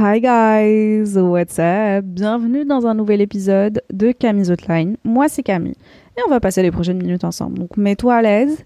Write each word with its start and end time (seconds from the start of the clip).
Hi 0.00 0.20
guys, 0.20 1.18
what's 1.18 1.58
up? 1.58 2.04
Bienvenue 2.04 2.64
dans 2.64 2.86
un 2.86 2.94
nouvel 2.94 3.20
épisode 3.20 3.82
de 3.92 4.12
Camille's 4.12 4.48
Outline. 4.48 4.96
Moi 5.02 5.28
c'est 5.28 5.42
Camille 5.42 5.74
et 6.16 6.20
on 6.24 6.30
va 6.30 6.38
passer 6.38 6.62
les 6.62 6.70
prochaines 6.70 6.98
minutes 6.98 7.24
ensemble. 7.24 7.58
Donc 7.58 7.76
mets-toi 7.76 8.14
à 8.14 8.22
l'aise 8.22 8.64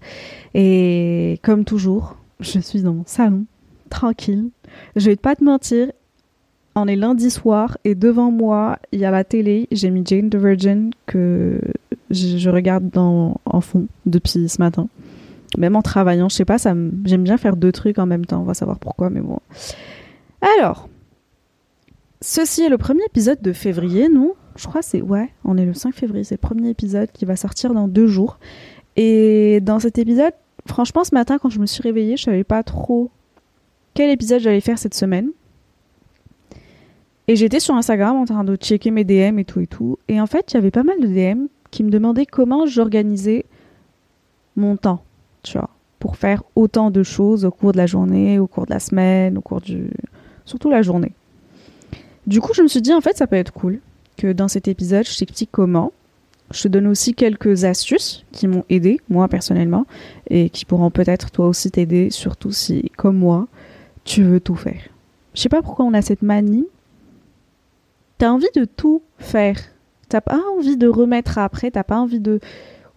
et 0.53 1.39
comme 1.41 1.65
toujours, 1.65 2.17
je 2.39 2.59
suis 2.59 2.83
dans 2.83 2.93
mon 2.93 3.03
salon, 3.07 3.45
tranquille. 3.89 4.51
Je 4.95 5.09
vais 5.09 5.15
pas 5.15 5.35
te 5.35 5.43
mentir, 5.43 5.91
on 6.75 6.87
est 6.87 6.95
lundi 6.95 7.31
soir 7.31 7.79
et 7.83 7.95
devant 7.95 8.29
moi 8.29 8.77
il 8.91 8.99
y 8.99 9.05
a 9.05 9.09
la 9.09 9.23
télé. 9.23 9.67
J'ai 9.71 9.89
mis 9.89 10.03
Jane 10.05 10.29
the 10.29 10.35
Virgin 10.35 10.91
que 11.07 11.59
je, 12.11 12.47
regarde 12.51 12.95
en 12.95 13.61
fond 13.61 13.87
depuis 14.05 14.47
ce 14.47 14.61
matin. 14.61 14.87
Même 15.57 15.75
en 15.75 15.81
travaillant, 15.81 16.29
je 16.29 16.35
sais 16.35 16.45
pas, 16.45 16.57
j'aime 16.59 17.23
bien 17.23 17.37
faire 17.37 17.55
deux 17.55 17.71
trucs 17.71 17.97
en 17.97 18.05
même 18.05 18.27
temps. 18.27 18.41
On 18.41 18.45
va 18.45 18.53
savoir 18.53 18.77
pourquoi, 18.77 19.09
mais 19.09 19.21
bon. 19.21 19.39
Alors, 20.59 20.89
ceci 22.23 22.63
est 22.63 22.69
le 22.69 22.77
premier 22.77 23.03
épisode 23.05 23.41
de 23.41 23.51
février, 23.51 24.07
non? 24.07 24.33
Je 24.55 24.65
crois 24.67 24.81
que 24.81 24.87
c'est 24.87 25.01
ouais, 25.01 25.29
on 25.43 25.57
est 25.57 25.65
le 25.65 25.73
5 25.73 25.93
février, 25.93 26.23
c'est 26.23 26.35
le 26.35 26.47
premier 26.47 26.69
épisode 26.69 27.11
qui 27.11 27.25
va 27.25 27.35
sortir 27.35 27.73
dans 27.73 27.87
deux 27.87 28.07
jours. 28.07 28.39
Et 28.95 29.59
dans 29.61 29.79
cet 29.79 29.97
épisode, 29.97 30.33
franchement, 30.65 31.03
ce 31.03 31.13
matin 31.13 31.37
quand 31.37 31.49
je 31.49 31.59
me 31.59 31.65
suis 31.65 31.83
réveillée, 31.83 32.15
je 32.15 32.23
savais 32.23 32.45
pas 32.45 32.63
trop 32.63 33.11
quel 33.93 34.09
épisode 34.09 34.39
j'allais 34.39 34.61
faire 34.61 34.79
cette 34.79 34.93
semaine. 34.93 35.31
Et 37.27 37.35
j'étais 37.35 37.59
sur 37.59 37.75
Instagram 37.75 38.15
en 38.15 38.25
train 38.25 38.43
de 38.43 38.55
checker 38.55 38.91
mes 38.91 39.03
DM 39.03 39.39
et 39.39 39.45
tout 39.45 39.59
et 39.59 39.67
tout. 39.67 39.97
Et 40.07 40.21
en 40.21 40.27
fait, 40.27 40.51
il 40.51 40.55
y 40.55 40.57
avait 40.57 40.71
pas 40.71 40.83
mal 40.83 40.99
de 41.01 41.07
DM 41.07 41.47
qui 41.71 41.83
me 41.83 41.89
demandaient 41.89 42.25
comment 42.25 42.65
j'organisais 42.65 43.45
mon 44.55 44.77
temps, 44.77 45.03
tu 45.41 45.57
vois, 45.57 45.69
pour 45.99 46.15
faire 46.15 46.43
autant 46.55 46.89
de 46.89 47.03
choses 47.03 47.43
au 47.43 47.51
cours 47.51 47.71
de 47.71 47.77
la 47.77 47.85
journée, 47.85 48.39
au 48.39 48.47
cours 48.47 48.65
de 48.65 48.71
la 48.71 48.79
semaine, 48.79 49.37
au 49.37 49.41
cours 49.41 49.61
du... 49.61 49.89
surtout 50.45 50.69
la 50.69 50.81
journée. 50.81 51.13
Du 52.27 52.39
coup, 52.39 52.53
je 52.53 52.61
me 52.61 52.67
suis 52.67 52.81
dit, 52.81 52.93
en 52.93 53.01
fait, 53.01 53.17
ça 53.17 53.27
peut 53.27 53.35
être 53.35 53.51
cool 53.51 53.79
que 54.17 54.31
dans 54.31 54.47
cet 54.47 54.67
épisode, 54.67 55.05
je 55.05 55.17
t'explique 55.17 55.49
comment. 55.51 55.91
Je 56.51 56.63
te 56.63 56.67
donne 56.67 56.87
aussi 56.87 57.13
quelques 57.15 57.63
astuces 57.63 58.25
qui 58.31 58.47
m'ont 58.47 58.63
aidé, 58.69 58.99
moi 59.09 59.27
personnellement, 59.27 59.87
et 60.29 60.49
qui 60.49 60.65
pourront 60.65 60.91
peut-être 60.91 61.31
toi 61.31 61.47
aussi 61.47 61.71
t'aider, 61.71 62.11
surtout 62.11 62.51
si, 62.51 62.91
comme 62.95 63.17
moi, 63.17 63.47
tu 64.03 64.23
veux 64.23 64.39
tout 64.39 64.55
faire. 64.55 64.81
Je 65.33 65.41
sais 65.41 65.49
pas 65.49 65.61
pourquoi 65.61 65.85
on 65.85 65.93
a 65.93 66.01
cette 66.01 66.21
manie. 66.21 66.67
T'as 68.19 68.29
envie 68.29 68.51
de 68.55 68.65
tout 68.65 69.01
faire. 69.17 69.57
T'as 70.09 70.21
pas 70.21 70.39
envie 70.55 70.77
de 70.77 70.87
remettre 70.87 71.39
après, 71.39 71.71
t'as 71.71 71.83
pas 71.83 71.97
envie 71.97 72.19
de. 72.19 72.39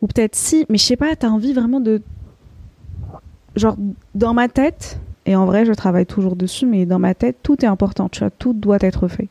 Ou 0.03 0.07
peut-être 0.07 0.35
si, 0.35 0.67
mais 0.69 0.77
je 0.77 0.85
sais 0.85 0.97
pas, 0.97 1.17
t'as 1.17 1.29
envie 1.29 1.55
vraiment 1.55 1.81
de. 1.81 2.03
Genre, 3.55 3.77
dans 4.15 4.35
ma 4.35 4.49
tête, 4.49 5.01
et 5.27 5.35
en 5.35 5.45
vrai, 5.45 5.65
je 5.65 5.73
travaille 5.73 6.07
toujours 6.07 6.37
dessus, 6.37 6.67
mais 6.67 6.87
dans 6.87 7.01
ma 7.01 7.15
tête, 7.15 7.39
tout 7.43 7.65
est 7.65 7.69
important, 7.69 8.09
tu 8.09 8.21
vois, 8.21 8.31
tout 8.31 8.53
doit 8.53 8.79
être 8.81 9.09
fait. 9.09 9.29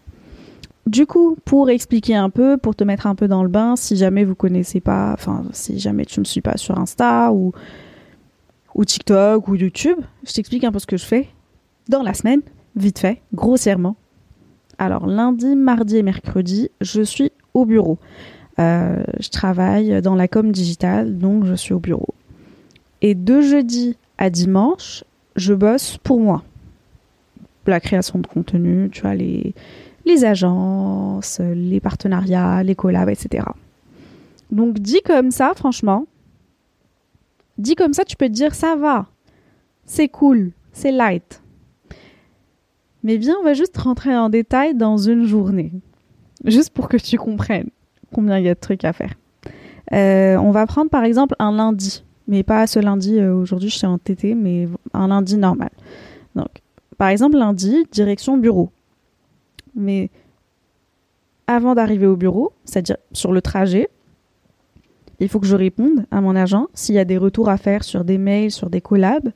Du 0.86 1.08
coup, 1.08 1.38
pour 1.46 1.69
expliquer 1.69 2.16
un 2.16 2.30
peu, 2.30 2.58
pour 2.58 2.75
te 2.75 2.84
mettre 2.84 3.08
un 3.08 3.16
peu 3.16 3.28
dans 3.28 3.42
le 3.42 3.50
bain, 3.50 3.75
si 3.75 3.96
jamais 3.96 4.24
vous 4.24 4.36
connaissez 4.36 4.81
pas, 4.81 5.14
enfin, 5.14 5.44
si 5.52 5.80
jamais 5.80 6.06
tu 6.06 6.19
me 6.19 6.25
suis 6.25 6.42
pas 6.42 6.58
sur 6.58 6.78
Insta 6.78 7.31
ou, 7.31 7.53
ou 8.75 8.86
TikTok 8.86 9.47
ou 9.47 9.56
YouTube, 9.56 9.97
je 10.28 10.34
t'explique 10.34 10.66
un 10.66 10.72
peu 10.72 10.80
ce 10.80 10.86
que 10.86 10.97
je 10.97 11.06
fais 11.06 11.30
dans 11.88 12.03
la 12.03 12.14
semaine, 12.14 12.42
vite 12.75 13.00
fait, 13.00 13.22
grossièrement. 13.34 13.96
Alors, 14.78 15.08
lundi, 15.08 15.56
mardi 15.56 15.98
et 15.98 16.03
mercredi, 16.03 16.69
je 16.81 17.02
suis 17.02 17.31
au 17.53 17.66
bureau. 17.66 17.98
Euh, 18.59 19.02
je 19.19 19.30
travaille 19.30 20.02
dans 20.02 20.16
la 20.16 20.28
com 20.28 20.52
digitale, 20.52 21.18
donc 21.18 21.46
je 21.46 21.56
suis 21.56 21.74
au 21.74 21.80
bureau. 21.80 22.14
Et 23.02 23.16
de 23.16 23.42
jeudi 23.42 23.98
à 24.18 24.30
dimanche, 24.30 25.03
je 25.35 25.53
bosse 25.53 25.97
pour 25.97 26.19
moi. 26.19 26.44
La 27.68 27.79
création 27.79 28.19
de 28.19 28.28
contenu, 28.28 28.90
tu 28.91 29.01
vois, 29.01 29.16
les, 29.16 29.53
les 30.06 30.23
agences, 30.23 31.40
les 31.40 31.79
partenariats, 31.79 32.63
les 32.63 32.75
collabs, 32.75 33.09
etc. 33.09 33.45
Donc 34.51 34.79
dit 34.79 35.01
comme 35.03 35.31
ça, 35.31 35.53
franchement, 35.56 36.06
dit 37.57 37.75
comme 37.75 37.94
ça, 37.94 38.03
tu 38.03 38.16
peux 38.16 38.28
te 38.28 38.34
dire 38.34 38.53
ça 38.53 38.75
va, 38.75 39.07
c'est 39.85 40.07
cool, 40.07 40.51
c'est 40.72 40.91
light. 40.91 41.41
Mais 43.03 43.18
viens, 43.18 43.35
on 43.40 43.44
va 43.44 43.53
juste 43.53 43.78
rentrer 43.78 44.16
en 44.16 44.29
détail 44.29 44.75
dans 44.75 44.97
une 44.97 45.25
journée, 45.25 45.72
juste 46.44 46.69
pour 46.72 46.88
que 46.88 46.97
tu 46.97 47.18
comprennes 47.18 47.69
combien 48.13 48.38
il 48.38 48.45
y 48.45 48.50
a 48.50 48.56
de 48.56 48.59
trucs 48.59 48.85
à 48.85 48.94
faire. 48.94 49.13
Euh, 49.91 50.38
on 50.38 50.51
va 50.51 50.66
prendre 50.66 50.90
par 50.90 51.03
exemple 51.03 51.35
un 51.40 51.51
lundi, 51.51 52.03
mais 52.28 52.44
pas 52.44 52.68
ce 52.68 52.80
lundi, 52.80 53.19
euh, 53.19 53.34
aujourd'hui 53.36 53.69
je 53.69 53.78
suis 53.78 53.88
en 53.88 53.97
TT, 53.97 54.36
mais 54.36 54.68
un 54.94 55.08
lundi 55.08 55.38
normal. 55.38 55.69
Donc, 56.36 56.50
par 56.97 57.09
exemple, 57.09 57.38
lundi, 57.38 57.86
direction 57.91 58.38
bureau. 58.38 58.72
Mais 59.75 60.09
avant 61.47 61.75
d'arriver 61.75 62.08
au 62.08 62.16
bureau, 62.16 62.53
c'est-à-dire 62.63 62.97
sur 63.12 63.31
le 63.31 63.41
trajet, 63.41 63.90
il 65.19 65.30
faut 65.30 65.40
que 65.40 65.47
je 65.47 65.56
réponde 65.56 66.06
à 66.12 66.22
mon 66.22 66.36
agent 66.36 66.68
s'il 66.74 66.96
y 66.96 67.00
a 67.00 67.06
des 67.06 67.18
retours 67.18 67.50
à 67.50 67.58
faire 67.58 67.84
sur 67.84 68.03
des 68.03 68.18
mails, 68.18 68.52
sur 68.52 68.69
des 68.69 68.81
collabs. 68.81 69.31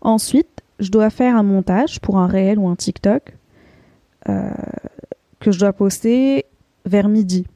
Ensuite, 0.00 0.62
je 0.80 0.90
dois 0.90 1.10
faire 1.10 1.36
un 1.36 1.42
montage 1.42 2.00
pour 2.00 2.18
un 2.18 2.26
réel 2.26 2.58
ou 2.58 2.68
un 2.68 2.76
TikTok 2.76 3.36
euh, 4.28 4.50
que 5.40 5.52
je 5.52 5.58
dois 5.58 5.72
poster 5.72 6.46
vers 6.84 7.08
midi. 7.08 7.46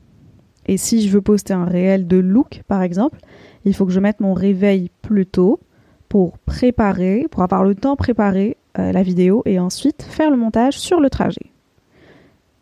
Et 0.68 0.76
si 0.76 1.06
je 1.06 1.10
veux 1.10 1.22
poster 1.22 1.54
un 1.54 1.64
réel 1.64 2.06
de 2.06 2.18
look, 2.18 2.62
par 2.68 2.82
exemple, 2.82 3.18
il 3.64 3.74
faut 3.74 3.86
que 3.86 3.92
je 3.92 4.00
mette 4.00 4.20
mon 4.20 4.34
réveil 4.34 4.90
plus 5.02 5.26
tôt 5.26 5.60
pour 6.08 6.38
préparer, 6.38 7.26
pour 7.30 7.42
avoir 7.42 7.64
le 7.64 7.74
temps 7.74 7.92
de 7.92 7.96
préparer 7.98 8.56
euh, 8.78 8.92
la 8.92 9.02
vidéo 9.02 9.42
et 9.46 9.58
ensuite 9.58 10.02
faire 10.02 10.30
le 10.30 10.36
montage 10.36 10.78
sur 10.78 11.00
le 11.00 11.10
trajet. 11.10 11.50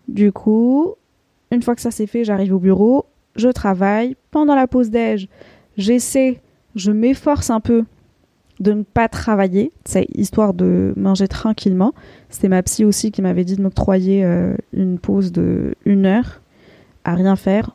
Du 0.09 0.31
coup, 0.33 0.95
une 1.51 1.63
fois 1.63 1.75
que 1.75 1.81
ça 1.81 1.91
c'est 1.91 2.07
fait, 2.07 2.25
j'arrive 2.25 2.55
au 2.55 2.61
bureau, 2.61 3.07
je 3.35 3.49
travaille. 3.49 4.17
Pendant 4.31 4.55
la 4.55 4.69
pause 4.69 4.91
déj, 4.91 5.29
j'essaie, 5.77 6.41
je 6.77 6.93
m'efforce 6.93 7.51
un 7.51 7.61
peu 7.61 7.85
de 8.61 8.73
ne 8.73 8.83
pas 8.85 9.09
travailler, 9.09 9.73
c'est 9.85 10.07
histoire 10.15 10.55
de 10.55 10.95
manger 10.97 11.29
tranquillement. 11.29 11.93
C'était 12.31 12.49
ma 12.49 12.63
psy 12.63 12.85
aussi 12.85 13.11
qui 13.11 13.21
m'avait 13.21 13.45
dit 13.45 13.57
de 13.57 13.63
m'octroyer 13.63 14.25
euh, 14.25 14.57
une 14.73 14.99
pause 14.99 15.33
de 15.33 15.75
une 15.85 16.07
heure 16.07 16.41
à 17.07 17.15
rien 17.15 17.37
faire, 17.37 17.71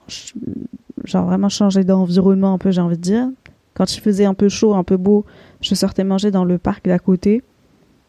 genre 1.05 1.25
vraiment 1.25 1.47
changer 1.47 1.85
d'environnement 1.85 2.53
un 2.53 2.57
peu, 2.57 2.69
j'ai 2.71 2.81
envie 2.81 2.97
de 2.97 3.01
dire. 3.01 3.29
Quand 3.73 3.95
il 3.95 4.01
faisait 4.01 4.25
un 4.25 4.33
peu 4.33 4.49
chaud, 4.49 4.73
un 4.73 4.83
peu 4.83 4.97
beau, 4.97 5.25
je 5.61 5.73
sortais 5.73 6.03
manger 6.03 6.31
dans 6.31 6.43
le 6.43 6.57
parc 6.57 6.85
d'à 6.85 6.99
côté. 6.99 7.41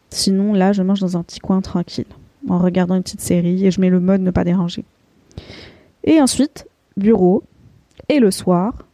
Sinon, 0.09 0.51
là, 0.51 0.73
je 0.73 0.83
mange 0.83 0.99
dans 0.99 1.15
un 1.15 1.23
petit 1.23 1.39
coin 1.39 1.61
tranquille, 1.61 2.05
en 2.49 2.59
regardant 2.59 2.95
une 2.95 3.03
petite 3.03 3.21
série 3.21 3.65
et 3.65 3.71
je 3.71 3.79
mets 3.79 3.89
le 3.89 4.01
mode 4.01 4.19
ne 4.19 4.31
pas 4.31 4.43
déranger. 4.43 4.83
Et 6.03 6.21
ensuite, 6.21 6.67
bureau. 6.97 7.43
Et 8.09 8.19
le 8.19 8.29
soir, 8.29 8.85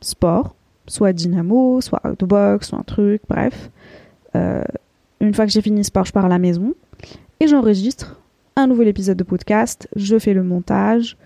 sport, 0.00 0.54
soit 0.86 1.12
dynamo, 1.12 1.82
soit 1.82 2.00
autobox, 2.04 2.68
soit 2.68 2.78
un 2.78 2.82
truc, 2.82 3.20
bref. 3.28 3.70
Euh, 4.34 4.64
une 5.20 5.34
fois 5.34 5.44
que 5.44 5.52
j'ai 5.52 5.60
fini 5.60 5.84
sport, 5.84 6.06
je 6.06 6.12
pars 6.12 6.24
à 6.24 6.28
la 6.28 6.38
maison 6.38 6.74
et 7.40 7.46
j'enregistre 7.46 8.18
un 8.56 8.68
nouvel 8.68 8.88
épisode 8.88 9.18
de 9.18 9.24
podcast. 9.24 9.86
Je 9.96 10.18
fais 10.18 10.32
le 10.32 10.42
montage, 10.42 11.18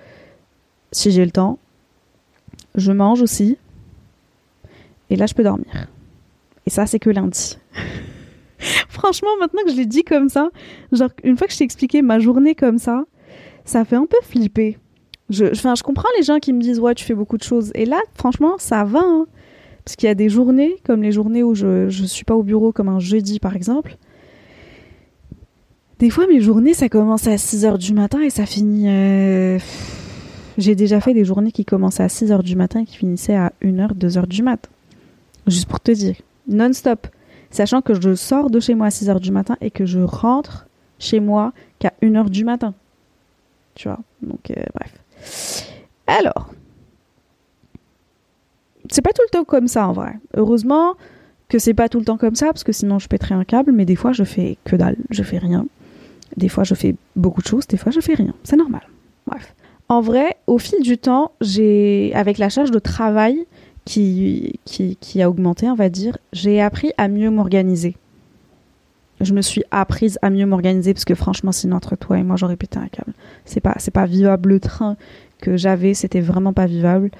si 0.92 1.10
j'ai 1.10 1.24
le 1.24 1.30
temps. 1.30 1.58
Je 2.74 2.92
mange 2.92 3.22
aussi. 3.22 3.56
Et 5.10 5.16
là, 5.16 5.26
je 5.26 5.34
peux 5.34 5.42
dormir. 5.42 5.66
Et 6.66 6.70
ça, 6.70 6.86
c'est 6.86 6.98
que 6.98 7.10
lundi. 7.10 7.58
Franchement, 8.88 9.30
maintenant 9.40 9.62
que 9.64 9.70
je 9.70 9.76
l'ai 9.76 9.86
dit 9.86 10.04
comme 10.04 10.28
ça, 10.28 10.50
genre, 10.92 11.10
une 11.24 11.36
fois 11.36 11.46
que 11.46 11.52
je 11.52 11.58
t'ai 11.58 11.64
expliqué 11.64 12.02
ma 12.02 12.18
journée 12.18 12.54
comme 12.54 12.78
ça, 12.78 13.04
ça 13.64 13.84
fait 13.84 13.96
un 13.96 14.06
peu 14.06 14.16
flipper. 14.22 14.76
Je, 15.30 15.46
enfin, 15.46 15.74
je 15.74 15.82
comprends 15.82 16.08
les 16.18 16.24
gens 16.24 16.38
qui 16.38 16.52
me 16.52 16.60
disent, 16.60 16.80
ouais, 16.80 16.94
tu 16.94 17.04
fais 17.04 17.14
beaucoup 17.14 17.36
de 17.38 17.42
choses. 17.42 17.70
Et 17.74 17.84
là, 17.84 18.00
franchement, 18.14 18.56
ça 18.58 18.84
va. 18.84 19.00
hein. 19.02 19.26
Parce 19.84 19.96
qu'il 19.96 20.06
y 20.08 20.10
a 20.10 20.14
des 20.14 20.28
journées, 20.28 20.76
comme 20.84 21.02
les 21.02 21.12
journées 21.12 21.42
où 21.42 21.54
je 21.54 21.84
ne 21.86 22.06
suis 22.06 22.24
pas 22.24 22.34
au 22.34 22.42
bureau, 22.42 22.72
comme 22.72 22.88
un 22.88 22.98
jeudi 23.00 23.38
par 23.40 23.56
exemple. 23.56 23.96
Des 25.98 26.10
fois, 26.10 26.26
mes 26.26 26.40
journées, 26.40 26.74
ça 26.74 26.88
commence 26.88 27.26
à 27.26 27.38
6 27.38 27.64
h 27.64 27.78
du 27.78 27.92
matin 27.94 28.20
et 28.20 28.30
ça 28.30 28.44
finit. 28.46 28.88
euh, 28.88 29.58
J'ai 30.58 30.74
déjà 30.74 31.00
fait 31.00 31.14
des 31.14 31.24
journées 31.24 31.52
qui 31.52 31.64
commençaient 31.64 32.02
à 32.02 32.08
6 32.08 32.32
h 32.32 32.42
du 32.42 32.56
matin 32.56 32.80
et 32.80 32.84
qui 32.84 32.96
finissaient 32.96 33.36
à 33.36 33.52
1h, 33.62 33.94
2h 33.94 34.26
du 34.26 34.42
mat. 34.42 34.68
Juste 35.46 35.68
pour 35.68 35.80
te 35.80 35.92
dire. 35.92 36.16
non-stop. 36.48 37.06
Sachant 37.50 37.80
que 37.80 37.94
je 37.94 38.16
sors 38.16 38.50
de 38.50 38.58
chez 38.58 38.74
moi 38.74 38.88
à 38.88 38.90
6h 38.90 39.20
du 39.20 39.30
matin 39.30 39.56
et 39.60 39.70
que 39.70 39.86
je 39.86 40.00
rentre 40.00 40.66
chez 40.98 41.20
moi 41.20 41.52
qu'à 41.78 41.92
1h 42.02 42.28
du 42.28 42.44
matin. 42.44 42.74
Tu 43.76 43.86
vois 43.86 44.00
Donc, 44.20 44.50
euh, 44.50 44.62
bref. 44.74 45.70
Alors, 46.08 46.50
c'est 48.90 49.02
pas 49.02 49.12
tout 49.12 49.22
le 49.22 49.30
temps 49.30 49.44
comme 49.44 49.68
ça 49.68 49.86
en 49.86 49.92
vrai. 49.92 50.14
Heureusement 50.36 50.94
que 51.48 51.60
c'est 51.60 51.74
pas 51.74 51.88
tout 51.88 52.00
le 52.00 52.04
temps 52.04 52.18
comme 52.18 52.34
ça 52.34 52.46
parce 52.46 52.64
que 52.64 52.72
sinon 52.72 52.98
je 52.98 53.06
pèterais 53.06 53.36
un 53.36 53.44
câble, 53.44 53.70
mais 53.70 53.84
des 53.84 53.96
fois 53.96 54.12
je 54.12 54.24
fais 54.24 54.58
que 54.64 54.74
dalle, 54.74 54.96
je 55.10 55.22
fais 55.22 55.38
rien. 55.38 55.66
Des 56.36 56.48
fois 56.48 56.64
je 56.64 56.74
fais 56.74 56.96
beaucoup 57.14 57.42
de 57.42 57.46
choses, 57.46 57.68
des 57.68 57.76
fois 57.76 57.92
je 57.92 58.00
fais 58.00 58.14
rien. 58.14 58.34
C'est 58.42 58.56
normal. 58.56 58.87
En 59.88 60.00
vrai, 60.00 60.36
au 60.46 60.58
fil 60.58 60.82
du 60.82 60.98
temps, 60.98 61.32
j'ai, 61.40 62.12
avec 62.14 62.38
la 62.38 62.48
charge 62.48 62.70
de 62.70 62.78
travail 62.78 63.46
qui, 63.84 64.60
qui, 64.64 64.96
qui 64.96 65.22
a 65.22 65.30
augmenté, 65.30 65.68
on 65.68 65.74
va 65.74 65.88
dire, 65.88 66.18
j'ai 66.32 66.60
appris 66.60 66.92
à 66.98 67.08
mieux 67.08 67.30
m'organiser. 67.30 67.96
Je 69.20 69.32
me 69.32 69.42
suis 69.42 69.64
apprise 69.70 70.18
à 70.22 70.30
mieux 70.30 70.46
m'organiser 70.46 70.94
parce 70.94 71.04
que 71.04 71.14
franchement, 71.14 71.52
sinon 71.52 71.76
entre 71.76 71.96
toi 71.96 72.18
et 72.18 72.22
moi, 72.22 72.36
j'aurais 72.36 72.56
pété 72.56 72.78
un 72.78 72.86
câble. 72.86 73.14
C'est 73.44 73.60
pas, 73.60 73.74
c'est 73.78 73.90
pas 73.90 74.06
vivable. 74.06 74.50
Le 74.50 74.60
train 74.60 74.96
que 75.40 75.56
j'avais, 75.56 75.94
c'était 75.94 76.20
vraiment 76.20 76.52
pas 76.52 76.66
vivable. 76.66 77.10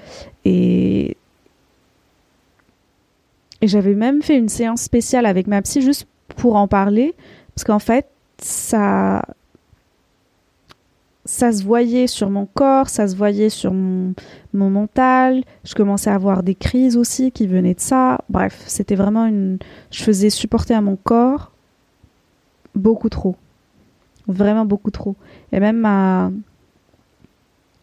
Et 0.45 1.17
et 3.61 3.67
j'avais 3.67 3.95
même 3.95 4.21
fait 4.21 4.37
une 4.37 4.47
séance 4.47 4.81
spéciale 4.81 5.25
avec 5.25 5.47
ma 5.47 5.61
psy 5.61 5.81
juste 5.81 6.07
pour 6.37 6.55
en 6.55 6.67
parler, 6.67 7.13
parce 7.55 7.65
qu'en 7.65 7.79
fait, 7.79 8.07
ça, 8.37 9.25
ça 11.29 11.51
se 11.51 11.63
voyait 11.63 12.07
sur 12.07 12.31
mon 12.31 12.47
corps, 12.47 12.89
ça 12.89 13.07
se 13.07 13.15
voyait 13.15 13.49
sur 13.49 13.71
mon, 13.71 14.15
mental. 14.51 15.43
Je 15.63 15.75
commençais 15.75 16.09
à 16.09 16.15
avoir 16.15 16.41
des 16.41 16.55
crises 16.55 16.97
aussi 16.97 17.31
qui 17.31 17.45
venaient 17.45 17.75
de 17.75 17.79
ça. 17.79 18.21
Bref, 18.29 18.63
c'était 18.65 18.95
vraiment 18.95 19.27
une. 19.27 19.59
Je 19.91 20.01
faisais 20.01 20.31
supporter 20.31 20.73
à 20.73 20.81
mon 20.81 20.95
corps 20.95 21.51
beaucoup 22.73 23.09
trop. 23.09 23.35
Vraiment 24.27 24.65
beaucoup 24.65 24.89
trop. 24.89 25.15
Et 25.51 25.59
même 25.59 25.77
ma, 25.77 26.31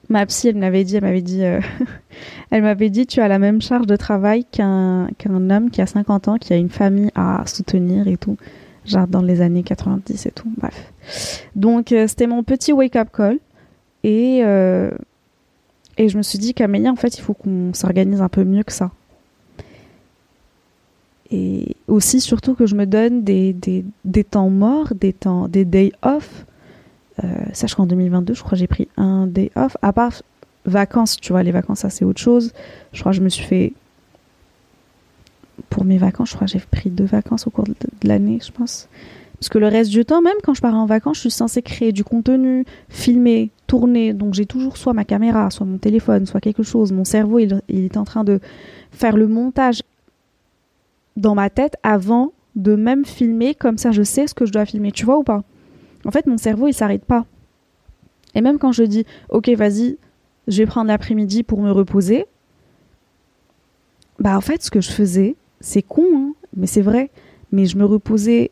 ma 0.09 0.27
psy, 0.27 0.49
elle 0.49 0.57
m'avait 0.57 0.83
dit, 0.83 0.97
elle 0.97 1.05
m'avait 1.05 1.23
dit, 1.23 1.45
euh, 1.45 1.61
elle 2.51 2.63
m'avait 2.63 2.91
dit, 2.91 3.07
tu 3.07 3.21
as 3.21 3.29
la 3.29 3.39
même 3.39 3.63
charge 3.63 3.87
de 3.87 3.95
travail 3.95 4.45
qu'un 4.45 5.07
qu'un 5.19 5.51
homme 5.51 5.71
qui 5.71 5.81
a 5.81 5.87
50 5.87 6.27
ans, 6.27 6.37
qui 6.37 6.53
a 6.53 6.57
une 6.57 6.69
famille 6.69 7.13
à 7.15 7.45
soutenir 7.47 8.09
et 8.09 8.17
tout, 8.17 8.39
genre 8.87 9.07
dans 9.07 9.23
les 9.23 9.41
années 9.41 9.63
90 9.63 10.27
et 10.27 10.31
tout. 10.31 10.51
Bref. 10.57 11.43
Donc 11.55 11.93
euh, 11.93 12.07
c'était 12.07 12.27
mon 12.27 12.43
petit 12.43 12.73
wake-up 12.73 13.09
call 13.13 13.39
et 14.05 14.41
euh, 14.45 14.91
et 15.99 16.09
je 16.09 16.19
me 16.19 16.23
suis 16.23 16.39
dit 16.39 16.53
qu'Amélie, 16.53 16.89
en 16.91 16.97
fait, 16.97 17.17
il 17.17 17.23
faut 17.23 17.33
qu'on 17.33 17.73
s'organise 17.73 18.21
un 18.21 18.29
peu 18.29 18.45
mieux 18.45 18.63
que 18.63 18.73
ça. 18.73 18.91
Et 21.31 21.75
aussi, 21.89 22.21
surtout 22.21 22.55
que 22.55 22.67
je 22.67 22.75
me 22.75 22.85
donne 22.85 23.25
des, 23.25 23.55
des, 23.55 23.83
des 24.05 24.23
temps 24.23 24.51
morts, 24.51 24.93
des 24.95 25.15
temps, 25.15 25.49
des 25.49 25.65
days 25.65 25.93
off 26.03 26.45
euh, 27.25 27.29
sache 27.53 27.75
qu'en 27.75 27.87
2022, 27.87 28.35
je 28.35 28.43
crois 28.43 28.59
j'ai 28.59 28.67
pris 28.67 28.89
un 28.97 29.27
day 29.27 29.51
off. 29.57 29.77
À 29.83 29.93
part 29.93 30.23
vacances, 30.65 31.17
tu 31.17 31.33
vois, 31.33 31.43
les 31.43 31.53
vacances, 31.53 31.81
ça 31.81 31.91
c'est 31.91 32.05
autre 32.05 32.21
chose. 32.21 32.53
Je 32.93 33.01
crois 33.01 33.13
que 33.13 33.19
je 33.19 33.23
me 33.23 33.29
suis 33.29 33.45
fait. 33.45 33.73
Pour 35.71 35.85
mes 35.85 35.99
vacances, 35.99 36.31
je 36.31 36.35
crois 36.37 36.47
que 36.47 36.53
j'ai 36.53 36.61
pris 36.61 36.91
deux 36.91 37.05
vacances 37.05 37.47
au 37.47 37.51
cours 37.51 37.65
de, 37.65 37.75
l'année, 38.03 38.39
je 38.45 38.53
pense. 38.53 38.89
Parce 39.39 39.49
que 39.49 39.59
le 39.59 39.69
reste 39.69 39.91
du 39.91 40.05
temps, 40.05 40.23
même 40.23 40.37
quand 40.43 40.55
je 40.55 40.61
pars 40.61 40.75
en 40.75 40.87
vacances, 40.87 41.17
je 41.17 41.23
suis 41.23 41.31
censée 41.31 41.63
créer 41.63 41.93
du 41.93 42.05
contenu, 42.05 42.65
filmer, 42.89 43.51
tourner. 43.67 44.15
Donc 44.15 44.35
j'ai 44.35 44.47
toujours 44.47 44.77
soit 44.77 44.95
ma 44.95 45.05
caméra, 45.05 45.51
soit 45.51 45.67
mon 45.67 45.79
téléphone, 45.79 46.27
soit 46.27 46.41
quelque 46.41 46.63
chose. 46.63 46.93
Mon 46.93 47.05
cerveau, 47.05 47.39
il, 47.39 47.61
il, 47.69 47.85
est 47.85 47.97
en 47.97 48.05
train 48.05 48.25
de 48.25 48.41
faire 48.93 49.17
le 49.17 49.27
montage 49.27 49.83
dans 51.17 51.35
ma 51.35 51.51
tête 51.51 51.77
avant 51.83 52.33
de 52.55 52.77
même 52.77 53.05
filmer. 53.05 53.55
Comme 53.55 53.77
ça, 53.77 53.91
je 53.91 54.03
sais 54.03 54.27
ce 54.27 54.35
que 54.35 54.47
je 54.47 54.53
dois 54.53 54.65
filmer. 54.65 54.93
Tu 54.93 55.05
vois 55.05 55.19
ou 55.19 55.23
pas? 55.23 55.43
En 56.07 56.11
fait, 56.11 56.27
mon 56.27 56.39
cerveau, 56.39 56.69
il 56.69 56.75
s'arrête 56.75 57.05
pas. 57.05 57.27
Et 58.35 58.41
même 58.41 58.59
quand 58.59 58.73
je 58.73 58.85
dis, 58.85 59.05
ok, 59.31 59.49
vas-y, 59.51 59.99
je 60.47 60.59
vais 60.59 60.67
prendre 60.67 60.89
l'après-midi 60.89 61.43
pour 61.43 61.61
me 61.61 61.71
reposer, 61.71 62.27
bah 64.19 64.37
en 64.37 64.41
fait, 64.41 64.63
ce 64.63 64.71
que 64.71 64.81
je 64.81 64.91
faisais, 64.91 65.37
c'est 65.67 65.83
con, 65.83 66.07
hein, 66.15 66.33
mais 66.57 66.67
c'est 66.67 66.81
vrai, 66.81 67.11
mais 67.51 67.67
je 67.67 67.77
me 67.77 67.85
reposais 67.85 68.51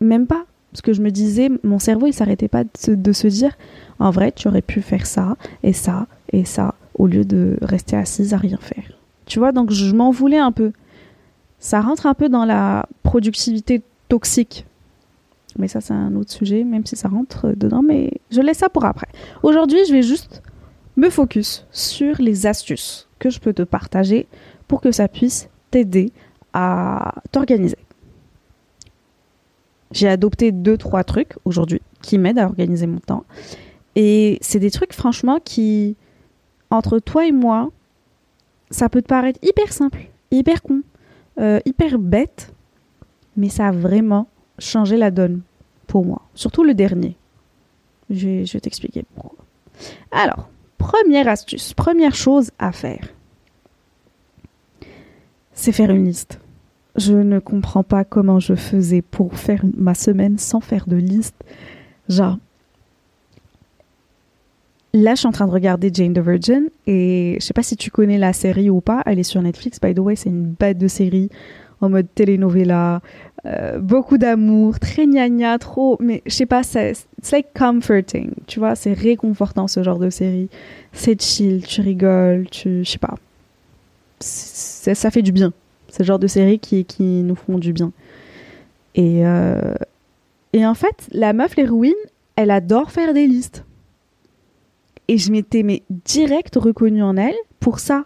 même 0.00 0.26
pas. 0.26 0.44
Parce 0.70 0.82
que 0.82 0.92
je 0.92 1.02
me 1.02 1.10
disais, 1.10 1.50
mon 1.64 1.80
cerveau, 1.80 2.06
il 2.06 2.12
s'arrêtait 2.12 2.46
pas 2.46 2.62
de 2.62 2.70
se, 2.78 2.90
de 2.92 3.12
se, 3.12 3.26
dire, 3.26 3.56
en 3.98 4.10
vrai, 4.10 4.30
tu 4.30 4.46
aurais 4.46 4.62
pu 4.62 4.82
faire 4.82 5.06
ça, 5.06 5.36
et 5.64 5.72
ça, 5.72 6.06
et 6.32 6.44
ça, 6.44 6.76
au 6.94 7.08
lieu 7.08 7.24
de 7.24 7.56
rester 7.62 7.96
assise 7.96 8.34
à 8.34 8.36
rien 8.36 8.58
faire. 8.58 8.84
Tu 9.26 9.40
vois, 9.40 9.50
donc 9.50 9.72
je 9.72 9.92
m'en 9.94 10.10
voulais 10.10 10.38
un 10.38 10.52
peu. 10.52 10.72
Ça 11.58 11.80
rentre 11.80 12.06
un 12.06 12.14
peu 12.14 12.28
dans 12.28 12.44
la 12.44 12.86
productivité 13.02 13.82
toxique 14.08 14.66
mais 15.58 15.66
ça, 15.66 15.80
c'est 15.80 15.94
un 15.94 16.14
autre 16.14 16.30
sujet, 16.30 16.62
même 16.62 16.86
si 16.86 16.94
ça 16.96 17.08
rentre 17.08 17.48
dedans. 17.56 17.82
Mais 17.82 18.12
je 18.30 18.40
laisse 18.40 18.58
ça 18.58 18.68
pour 18.68 18.84
après. 18.84 19.08
Aujourd'hui, 19.42 19.78
je 19.88 19.92
vais 19.92 20.02
juste 20.02 20.42
me 20.96 21.10
focus 21.10 21.66
sur 21.72 22.16
les 22.20 22.46
astuces 22.46 23.08
que 23.18 23.30
je 23.30 23.40
peux 23.40 23.52
te 23.52 23.62
partager 23.62 24.28
pour 24.68 24.80
que 24.80 24.92
ça 24.92 25.08
puisse 25.08 25.48
t'aider 25.70 26.12
à 26.52 27.14
t'organiser. 27.32 27.78
J'ai 29.92 30.08
adopté 30.08 30.52
deux, 30.52 30.76
trois 30.76 31.04
trucs 31.04 31.34
aujourd'hui 31.44 31.80
qui 32.02 32.18
m'aident 32.18 32.38
à 32.38 32.46
organiser 32.46 32.86
mon 32.86 33.00
temps. 33.00 33.24
Et 33.96 34.38
c'est 34.40 34.60
des 34.60 34.70
trucs, 34.70 34.92
franchement, 34.92 35.40
qui, 35.42 35.96
entre 36.70 36.98
toi 37.00 37.26
et 37.26 37.32
moi, 37.32 37.70
ça 38.70 38.88
peut 38.88 39.02
te 39.02 39.08
paraître 39.08 39.40
hyper 39.42 39.72
simple, 39.72 40.06
hyper 40.30 40.62
con, 40.62 40.82
euh, 41.40 41.58
hyper 41.64 41.98
bête, 41.98 42.52
mais 43.36 43.48
ça 43.48 43.68
a 43.68 43.72
vraiment 43.72 44.28
changé 44.58 44.96
la 44.96 45.10
donne 45.10 45.42
pour 45.86 46.04
moi. 46.04 46.22
Surtout 46.34 46.62
le 46.62 46.74
dernier. 46.74 47.16
Je 48.10 48.28
vais, 48.28 48.46
je 48.46 48.52
vais 48.52 48.60
t'expliquer 48.60 49.04
pourquoi. 49.14 49.44
Alors, 50.12 50.48
première 50.78 51.28
astuce, 51.28 51.74
première 51.74 52.14
chose 52.14 52.50
à 52.58 52.70
faire, 52.70 53.08
c'est 55.60 55.72
faire 55.72 55.90
une 55.90 56.06
liste. 56.06 56.40
Je 56.96 57.12
ne 57.12 57.38
comprends 57.38 57.82
pas 57.82 58.04
comment 58.04 58.40
je 58.40 58.54
faisais 58.54 59.02
pour 59.02 59.34
faire 59.36 59.62
ma 59.76 59.94
semaine 59.94 60.38
sans 60.38 60.60
faire 60.60 60.86
de 60.88 60.96
liste. 60.96 61.36
Genre, 62.08 62.38
là, 64.94 65.14
je 65.14 65.20
suis 65.20 65.28
en 65.28 65.32
train 65.32 65.46
de 65.46 65.52
regarder 65.52 65.90
Jane 65.92 66.14
the 66.14 66.18
Virgin 66.18 66.64
et 66.86 67.36
je 67.38 67.44
sais 67.44 67.52
pas 67.52 67.62
si 67.62 67.76
tu 67.76 67.90
connais 67.90 68.18
la 68.18 68.32
série 68.32 68.70
ou 68.70 68.80
pas. 68.80 69.02
Elle 69.04 69.18
est 69.18 69.24
sur 69.24 69.42
Netflix, 69.42 69.78
by 69.80 69.94
the 69.94 69.98
way, 69.98 70.16
c'est 70.16 70.30
une 70.30 70.54
bête 70.58 70.78
de 70.78 70.88
série 70.88 71.28
en 71.82 71.88
mode 71.88 72.06
telenovela, 72.14 73.00
euh, 73.46 73.78
beaucoup 73.78 74.18
d'amour, 74.18 74.78
très 74.78 75.06
gna 75.06 75.58
trop, 75.58 75.96
mais 76.00 76.22
je 76.26 76.32
sais 76.32 76.46
pas, 76.46 76.62
c'est 76.62 76.92
like 77.32 77.48
comforting, 77.58 78.32
tu 78.46 78.58
vois, 78.58 78.74
c'est 78.74 78.92
réconfortant 78.92 79.66
ce 79.66 79.82
genre 79.82 79.98
de 79.98 80.10
série. 80.10 80.50
C'est 80.92 81.20
chill, 81.20 81.64
tu 81.64 81.80
rigoles, 81.80 82.48
tu, 82.50 82.84
je 82.84 82.90
sais 82.90 82.98
pas, 82.98 83.14
ça 84.20 85.10
fait 85.10 85.22
du 85.22 85.32
bien. 85.32 85.52
C'est 85.88 86.00
le 86.00 86.06
genre 86.06 86.18
de 86.18 86.26
série 86.26 86.58
qui, 86.58 86.84
qui 86.84 87.02
nous 87.02 87.34
font 87.34 87.58
du 87.58 87.72
bien. 87.72 87.92
Et, 88.94 89.26
euh, 89.26 89.74
et 90.52 90.66
en 90.66 90.74
fait, 90.74 91.08
la 91.12 91.32
meuf, 91.32 91.56
l'héroïne, 91.56 91.92
elle 92.36 92.50
adore 92.50 92.90
faire 92.90 93.14
des 93.14 93.26
listes. 93.26 93.64
Et 95.08 95.18
je 95.18 95.32
m'étais 95.32 95.62
mais 95.62 95.82
direct 95.90 96.54
reconnue 96.56 97.02
en 97.02 97.16
elle 97.16 97.34
pour 97.58 97.80
ça. 97.80 98.04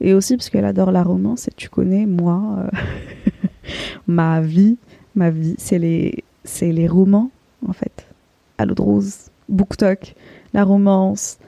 Et 0.00 0.14
aussi 0.14 0.36
parce 0.36 0.50
qu'elle 0.50 0.64
adore 0.64 0.92
la 0.92 1.02
romance, 1.02 1.48
et 1.48 1.52
tu 1.56 1.68
connais, 1.68 2.06
moi, 2.06 2.40
euh, 2.58 3.68
ma 4.06 4.40
vie, 4.40 4.76
ma 5.14 5.30
vie, 5.30 5.54
c'est 5.58 5.78
les, 5.78 6.24
c'est 6.44 6.72
les 6.72 6.88
romans, 6.88 7.30
en 7.66 7.72
fait. 7.72 8.06
L'eau 8.64 8.74
de 8.74 8.82
rose, 8.82 9.16
BookTok, 9.48 10.14
la 10.52 10.64
romance, 10.64 11.38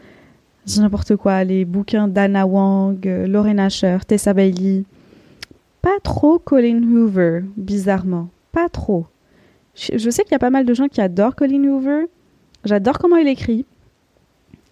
n'importe 0.78 1.16
quoi, 1.16 1.44
les 1.44 1.64
bouquins 1.64 2.08
d'Anna 2.08 2.46
Wang, 2.46 3.06
euh, 3.06 3.26
Lorraine 3.26 3.60
Asher, 3.60 3.98
Tessa 4.06 4.34
Bailey. 4.34 4.84
Pas 5.80 5.98
trop 6.02 6.38
Colin 6.38 6.82
Hoover, 6.82 7.42
bizarrement. 7.56 8.28
Pas 8.52 8.68
trop. 8.68 9.06
Je, 9.74 10.10
sais 10.10 10.22
qu'il 10.22 10.32
y 10.32 10.36
a 10.36 10.40
pas 10.40 10.50
mal 10.50 10.64
de 10.64 10.74
gens 10.74 10.88
qui 10.88 11.00
adorent 11.00 11.36
Colin 11.36 11.62
Hoover. 11.64 12.06
J'adore 12.64 12.98
comment 12.98 13.16
il 13.16 13.28
écrit. 13.28 13.64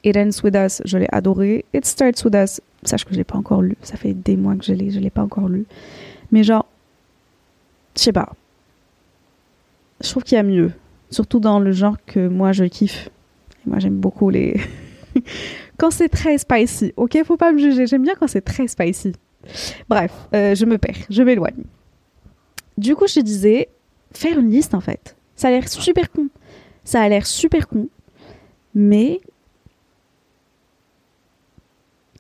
It 0.02 0.16
Ends 0.16 0.42
With 0.42 0.56
Us, 0.56 0.82
je 0.84 0.98
l'ai 0.98 1.08
adoré. 1.12 1.64
It 1.72 1.84
Starts 1.84 2.24
With 2.24 2.34
Us, 2.34 2.60
sache 2.82 3.04
que 3.04 3.12
je 3.12 3.18
l'ai 3.18 3.24
pas 3.24 3.38
encore 3.38 3.62
lu. 3.62 3.76
Ça 3.82 3.96
fait 3.96 4.14
des 4.14 4.36
mois 4.36 4.56
que 4.56 4.64
je 4.64 4.72
l'ai, 4.72 4.90
je 4.90 4.98
l'ai 4.98 5.10
pas 5.10 5.22
encore 5.22 5.48
lu. 5.48 5.66
Mais 6.32 6.42
genre, 6.42 6.66
je 7.96 8.02
sais 8.02 8.12
pas. 8.12 8.32
Je 10.00 10.10
trouve 10.10 10.24
qu'il 10.24 10.36
y 10.36 10.38
a 10.38 10.42
mieux. 10.42 10.72
Surtout 11.10 11.38
dans 11.38 11.60
le 11.60 11.72
genre 11.72 11.96
que 12.06 12.26
moi 12.26 12.52
je 12.52 12.64
kiffe. 12.64 13.08
moi 13.66 13.78
j'aime 13.78 13.98
beaucoup 13.98 14.30
les. 14.30 14.60
quand 15.78 15.90
c'est 15.90 16.08
très 16.08 16.38
spicy. 16.38 16.92
Ok, 16.96 17.18
faut 17.24 17.36
pas 17.36 17.52
me 17.52 17.58
juger. 17.58 17.86
J'aime 17.86 18.02
bien 18.02 18.14
quand 18.18 18.28
c'est 18.28 18.40
très 18.40 18.68
spicy. 18.68 19.12
Bref, 19.88 20.12
euh, 20.34 20.54
je 20.54 20.64
me 20.64 20.78
perds, 20.78 21.06
je 21.10 21.22
m'éloigne. 21.22 21.64
Du 22.78 22.96
coup, 22.96 23.06
je 23.06 23.20
disais, 23.20 23.68
faire 24.12 24.38
une 24.38 24.50
liste 24.50 24.74
en 24.74 24.80
fait. 24.80 25.16
Ça 25.36 25.48
a 25.48 25.50
l'air 25.50 25.68
super 25.68 26.10
con. 26.10 26.28
Ça 26.84 27.02
a 27.02 27.08
l'air 27.08 27.26
super 27.26 27.68
con. 27.68 27.88
Mais 28.74 29.20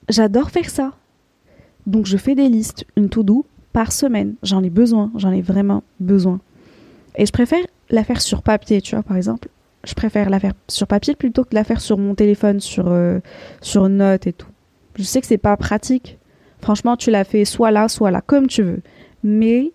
j'adore 0.08 0.50
faire 0.50 0.70
ça. 0.70 0.92
Donc 1.86 2.06
je 2.06 2.16
fais 2.16 2.34
des 2.34 2.48
listes, 2.48 2.84
une 2.96 3.08
to-do 3.08 3.46
par 3.72 3.92
semaine. 3.92 4.34
J'en 4.42 4.62
ai 4.62 4.70
besoin, 4.70 5.10
j'en 5.16 5.32
ai 5.32 5.42
vraiment 5.42 5.82
besoin. 6.00 6.40
Et 7.16 7.26
je 7.26 7.32
préfère 7.32 7.64
la 7.90 8.04
faire 8.04 8.20
sur 8.20 8.42
papier, 8.42 8.80
tu 8.80 8.94
vois, 8.94 9.02
par 9.02 9.16
exemple. 9.16 9.48
Je 9.84 9.94
préfère 9.94 10.30
la 10.30 10.40
faire 10.40 10.52
sur 10.68 10.86
papier 10.86 11.14
plutôt 11.14 11.44
que 11.44 11.50
de 11.50 11.54
la 11.54 11.64
faire 11.64 11.80
sur 11.80 11.98
mon 11.98 12.14
téléphone, 12.14 12.60
sur, 12.60 12.88
euh, 12.88 13.20
sur 13.60 13.88
note 13.88 14.26
et 14.26 14.32
tout. 14.32 14.48
Je 14.96 15.02
sais 15.02 15.20
que 15.20 15.26
c'est 15.26 15.38
pas 15.38 15.56
pratique. 15.56 16.18
Franchement, 16.60 16.96
tu 16.96 17.10
la 17.10 17.24
fais 17.24 17.44
soit 17.44 17.70
là, 17.70 17.88
soit 17.88 18.10
là, 18.10 18.22
comme 18.22 18.46
tu 18.46 18.62
veux. 18.62 18.80
Mais 19.22 19.72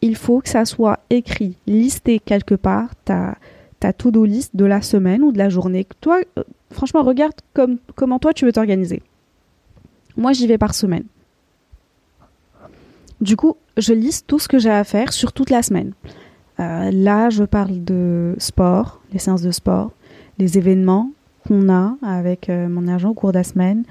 il 0.00 0.16
faut 0.16 0.40
que 0.40 0.48
ça 0.48 0.64
soit 0.64 1.00
écrit, 1.10 1.56
listé 1.66 2.18
quelque 2.18 2.54
part, 2.54 2.90
ta, 3.04 3.36
ta 3.80 3.92
to-do 3.92 4.24
list 4.24 4.56
de 4.56 4.64
la 4.64 4.82
semaine 4.82 5.22
ou 5.22 5.32
de 5.32 5.38
la 5.38 5.48
journée. 5.48 5.86
Toi, 6.00 6.20
euh, 6.38 6.44
franchement, 6.72 7.02
regarde 7.02 7.34
comme, 7.54 7.78
comment 7.94 8.18
toi 8.18 8.32
tu 8.32 8.44
veux 8.44 8.52
t'organiser. 8.52 9.02
Moi, 10.16 10.32
j'y 10.32 10.46
vais 10.46 10.58
par 10.58 10.74
semaine. 10.74 11.04
Du 13.20 13.36
coup, 13.36 13.56
je 13.76 13.92
liste 13.92 14.26
tout 14.26 14.38
ce 14.38 14.48
que 14.48 14.58
j'ai 14.58 14.70
à 14.70 14.84
faire 14.84 15.12
sur 15.12 15.32
toute 15.32 15.50
la 15.50 15.62
semaine. 15.62 15.92
Euh, 16.60 16.90
là, 16.90 17.30
je 17.30 17.44
parle 17.44 17.84
de 17.84 18.34
sport, 18.38 19.00
les 19.12 19.18
séances 19.18 19.42
de 19.42 19.50
sport, 19.50 19.92
les 20.38 20.58
événements 20.58 21.10
qu'on 21.46 21.68
a 21.68 21.96
avec 22.02 22.50
euh, 22.50 22.68
mon 22.68 22.88
agent 22.88 23.10
au 23.10 23.14
cours 23.14 23.30
de 23.30 23.38
la 23.38 23.44
semaine, 23.44 23.84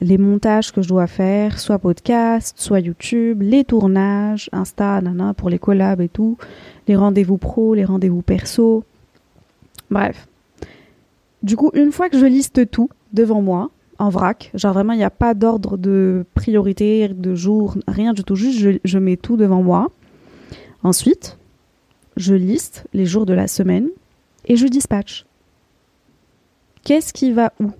les 0.00 0.18
montages 0.18 0.72
que 0.72 0.82
je 0.82 0.88
dois 0.88 1.06
faire, 1.06 1.58
soit 1.58 1.78
podcast, 1.78 2.54
soit 2.58 2.80
YouTube, 2.80 3.42
les 3.42 3.64
tournages, 3.64 4.48
Insta, 4.52 5.00
nana, 5.00 5.34
pour 5.34 5.50
les 5.50 5.58
collabs 5.58 6.00
et 6.00 6.08
tout, 6.08 6.36
les 6.88 6.96
rendez-vous 6.96 7.38
pro, 7.38 7.74
les 7.74 7.84
rendez-vous 7.84 8.22
perso. 8.22 8.84
Bref. 9.90 10.26
Du 11.42 11.56
coup, 11.56 11.70
une 11.74 11.92
fois 11.92 12.08
que 12.08 12.18
je 12.18 12.26
liste 12.26 12.70
tout 12.70 12.88
devant 13.12 13.42
moi, 13.42 13.70
en 13.98 14.08
vrac, 14.08 14.50
genre 14.54 14.72
vraiment, 14.72 14.94
il 14.94 14.98
n'y 14.98 15.04
a 15.04 15.10
pas 15.10 15.34
d'ordre 15.34 15.76
de 15.76 16.24
priorité, 16.34 17.08
de 17.08 17.34
jour, 17.34 17.76
rien 17.86 18.12
du 18.12 18.24
tout, 18.24 18.34
juste 18.34 18.58
je, 18.58 18.70
je 18.82 18.98
mets 18.98 19.16
tout 19.16 19.36
devant 19.36 19.62
moi. 19.62 19.90
Ensuite, 20.82 21.38
je 22.16 22.34
liste 22.34 22.84
les 22.92 23.06
jours 23.06 23.26
de 23.26 23.32
la 23.32 23.46
semaine 23.46 23.88
et 24.46 24.56
je 24.56 24.66
dispatche. 24.66 25.26
Qu'est-ce 26.82 27.12
qui 27.12 27.32
va 27.32 27.52
où? 27.60 27.70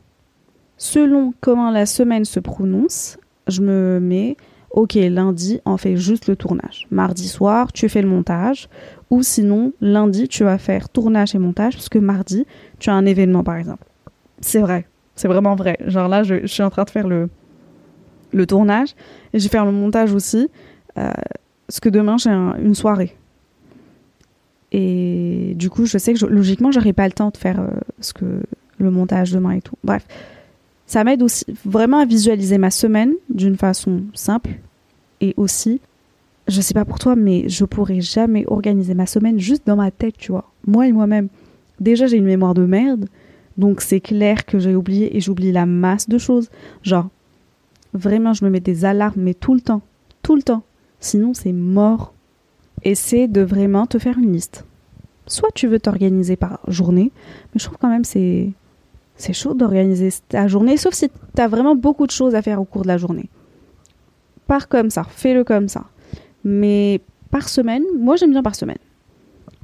Selon 0.77 1.35
comment 1.41 1.71
la 1.71 1.87
semaine 1.87 2.25
se 2.25 2.41
prononce, 2.41 3.19
je 3.47 3.61
me 3.61 4.01
mets 4.01 4.37
ok, 4.75 4.95
lundi, 4.95 5.61
on 5.65 5.77
fait 5.77 5.97
juste 5.97 6.27
le 6.27 6.37
tournage. 6.37 6.87
Mardi 6.91 7.29
soir, 7.29 7.73
tu 7.73 7.89
fais 7.89 8.03
le 8.03 8.09
montage. 8.09 8.69
Ou 9.11 9.23
sinon, 9.23 9.73
lundi, 9.81 10.27
tu 10.27 10.43
vas 10.43 10.59
faire 10.59 10.89
tournage 10.89 11.35
et 11.35 11.39
montage, 11.39 11.75
parce 11.75 11.89
que 11.89 11.99
mardi, 11.99 12.45
tu 12.81 12.91
as 12.91 12.95
un 12.95 13.07
événement, 13.07 13.45
par 13.45 13.57
exemple. 13.57 13.85
C'est 14.41 14.61
vrai. 14.61 14.87
C'est 15.15 15.29
vraiment 15.29 15.55
vrai. 15.55 15.79
Genre 15.87 16.09
là, 16.09 16.25
je, 16.25 16.47
suis 16.47 16.63
en 16.65 16.71
train 16.71 16.83
de 16.83 16.91
faire 16.91 17.07
le, 17.07 17.31
le 18.33 18.47
tournage 18.47 18.95
et 19.33 19.39
je 19.39 19.45
vais 19.45 19.49
faire 19.49 19.65
le 19.65 19.71
montage 19.71 20.13
aussi. 20.13 20.49
Euh, 20.99 21.13
parce 21.69 21.79
que 21.79 21.89
demain, 21.89 22.17
j'ai 22.19 22.31
une 22.31 22.75
soirée. 22.75 23.17
Et 24.77 25.55
du 25.55 25.71
coup, 25.71 25.87
je 25.87 25.99
sais 25.99 26.13
que 26.13 26.19
je, 26.19 26.27
logiquement, 26.27 26.73
j'aurai 26.73 26.93
pas 26.93 27.07
le 27.07 27.13
temps 27.13 27.31
de 27.31 27.37
faire 27.37 27.61
euh, 27.61 27.69
ce 28.01 28.13
que, 28.13 28.43
le 28.79 28.91
montage 28.91 29.31
demain 29.31 29.53
et 29.53 29.61
tout. 29.61 29.77
Bref, 29.85 30.05
ça 30.87 31.05
m'aide 31.05 31.23
aussi 31.23 31.45
vraiment 31.65 31.99
à 31.99 32.05
visualiser 32.05 32.59
ma 32.59 32.73
semaine 32.73 33.15
d'une 33.31 33.57
façon 33.57 34.03
simple 34.15 34.51
et 35.21 35.33
aussi, 35.37 35.81
je 36.49 36.61
sais 36.61 36.75
pas 36.75 36.85
pour 36.85 36.99
toi, 36.99 37.15
mais 37.15 37.49
je 37.49 37.65
pourrais 37.65 38.01
jamais 38.01 38.45
organiser 38.49 38.95
ma 38.95 39.07
semaine 39.07 39.39
juste 39.39 39.63
dans 39.65 39.77
ma 39.77 39.93
tête, 39.93 40.17
tu 40.19 40.33
vois. 40.33 40.51
Moi 40.67 40.89
et 40.89 40.93
moi-même. 40.93 41.29
Déjà, 41.79 42.09
j'ai 42.09 42.17
une 42.17 42.25
mémoire 42.25 42.55
de 42.55 42.65
merde, 42.65 43.07
donc 43.57 43.81
c'est 43.81 44.01
clair 44.01 44.45
que 44.45 44.59
j'ai 44.59 44.75
oublié 44.75 45.17
et 45.17 45.21
j'oublie 45.21 45.53
la 45.53 45.67
masse 45.67 46.09
de 46.09 46.19
choses. 46.19 46.51
Genre, 46.83 47.09
vraiment, 47.93 48.33
je 48.33 48.45
me 48.45 48.51
mets 48.51 48.59
des 48.59 48.85
alarmes, 48.85 49.21
mais 49.21 49.35
tout 49.35 49.55
le 49.55 49.61
temps, 49.61 49.83
tout 50.23 50.35
le 50.35 50.43
temps. 50.43 50.65
Sinon, 50.99 51.33
c'est 51.33 51.53
mort 51.53 52.14
essaie 52.85 53.29
de 53.29 53.41
vraiment 53.41 53.87
te 53.87 53.99
faire 53.99 54.19
une 54.19 54.33
liste. 54.33 54.65
Soit 55.27 55.51
tu 55.55 55.67
veux 55.67 55.81
t'organiser 55.81 56.37
par 56.37 56.61
journée, 56.69 57.11
mais 57.53 57.59
je 57.59 57.65
trouve 57.65 57.79
quand 57.79 57.89
même 57.89 58.05
c'est 58.05 58.53
c'est 59.17 59.33
chaud 59.33 59.55
d'organiser 59.55 60.11
ta 60.29 60.49
journée, 60.49 60.77
sauf 60.77 60.95
si 60.95 61.09
tu 61.09 61.43
as 61.43 61.49
vraiment 61.49 61.77
beaucoup 61.77 62.07
de 62.07 62.11
choses 62.11 62.35
à 62.35 62.43
faire 62.43 62.61
au 62.61 62.65
cours 62.65 62.83
de 62.83 62.89
la 62.89 62.99
journée. 62.99 63.29
Pars 64.47 64.69
comme 64.69 64.91
ça, 64.91 65.05
fais-le 65.05 65.45
comme 65.45 65.69
ça. 65.69 65.85
Mais 66.43 67.01
par 67.31 67.49
semaine, 67.49 67.85
moi 67.99 68.17
j'aime 68.17 68.33
bien 68.33 68.43
par 68.43 68.55
semaine. 68.55 68.79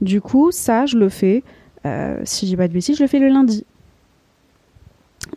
Du 0.01 0.21
coup, 0.21 0.51
ça, 0.51 0.87
je 0.87 0.97
le 0.97 1.09
fais, 1.09 1.43
euh, 1.85 2.21
si 2.25 2.47
j'ai 2.47 2.57
pas 2.57 2.69
de 2.69 2.73
bêtises, 2.73 2.97
je 2.97 3.03
le 3.03 3.09
fais 3.09 3.19
le 3.19 3.29
lundi. 3.29 3.67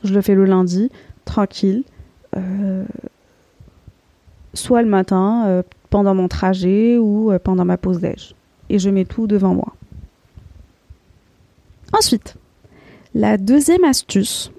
Je 0.04 0.14
le 0.14 0.22
fais 0.22 0.36
le 0.36 0.46
lundi, 0.46 0.90
tranquille. 1.26 1.84
Euh, 2.38 2.86
soit 4.54 4.82
le 4.82 4.90
matin, 4.90 5.46
euh, 5.48 5.64
pendant 5.94 6.16
mon 6.16 6.28
trajet 6.28 6.98
ou 6.98 7.32
euh, 7.32 7.38
pendant 7.38 7.66
ma 7.66 7.78
pause 7.78 8.00
déj. 8.00 8.34
Et 8.68 8.80
je 8.80 8.90
mets 8.90 9.06
tout 9.06 9.28
devant 9.28 9.54
moi. 9.54 9.76
Ensuite, 11.92 12.36
la 13.14 13.38
deuxième 13.38 13.84
astuce, 13.84 14.52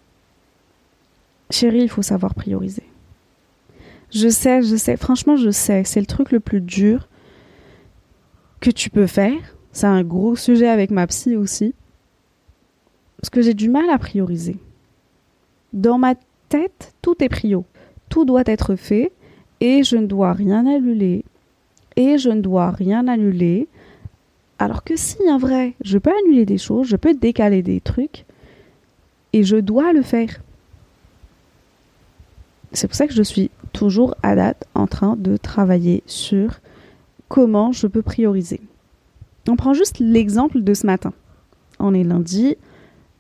chérie, 1.51 1.83
il 1.83 1.89
faut 1.89 2.03
savoir 2.03 2.37
prioriser. 2.37 2.85
Je 4.13 4.29
sais, 4.29 4.63
je 4.63 4.77
sais, 4.77 4.97
franchement, 4.97 5.35
je 5.35 5.51
sais, 5.51 5.83
c'est 5.83 5.99
le 5.99 6.07
truc 6.07 6.31
le 6.31 6.39
plus 6.39 6.61
dur 6.61 7.09
que 8.61 8.71
tu 8.71 8.89
peux 8.89 9.09
faire. 9.09 9.57
C'est 9.73 9.89
un 9.89 10.05
gros 10.05 10.37
sujet 10.37 10.69
avec 10.69 10.93
ma 10.93 11.09
psy 11.09 11.35
aussi. 11.35 11.75
Parce 13.17 13.31
que 13.31 13.43
j'ai 13.43 13.55
du 13.55 13.69
mal 13.69 13.91
à 13.91 13.99
prioriser. 13.99 14.59
Dans 15.73 15.99
ma 15.99 16.15
tête, 16.49 16.95
tout 17.03 17.17
est 17.25 17.29
prio. 17.29 17.65
Tout 18.09 18.25
doit 18.25 18.45
être 18.47 18.77
fait 18.77 19.11
et 19.61 19.83
je 19.83 19.97
ne 19.97 20.07
dois 20.07 20.33
rien 20.33 20.67
annuler 20.67 21.25
et 21.97 22.19
je 22.19 22.31
ne 22.31 22.41
dois 22.41 22.71
rien 22.71 23.07
annuler. 23.09 23.69
Alors 24.59 24.85
que 24.85 24.97
si, 24.97 25.19
en 25.31 25.39
vrai, 25.39 25.75
je 25.83 25.99
peux 25.99 26.13
annuler 26.25 26.47
des 26.47 26.59
choses, 26.59 26.87
je 26.87 26.97
peux 26.97 27.15
décaler 27.15 27.63
des 27.63 27.81
trucs 27.81 28.25
et 29.33 29.43
je 29.43 29.57
dois 29.57 29.93
le 29.93 30.03
faire. 30.03 30.41
C'est 32.73 32.89
pour 32.89 32.97
ça 32.97 33.07
que 33.07 33.15
je 33.15 33.23
suis 33.23 33.51
toujours 33.73 34.15
à 34.23 34.35
date 34.35 34.67
en 34.75 34.87
train 34.87 35.17
de 35.17 35.37
travailler 35.37 36.03
sur 36.07 36.61
comment 37.29 37.73
je 37.73 37.87
peux 37.87 38.03
prioriser. 38.03 38.61
On 39.49 39.57
prend 39.57 39.75
juste 39.75 39.99
l'exemple 39.99 40.63
de 40.63 40.75
ce 40.75 40.87
matin. 40.87 41.13
On 41.79 41.95
est 41.95 42.05
lundi, 42.05 42.57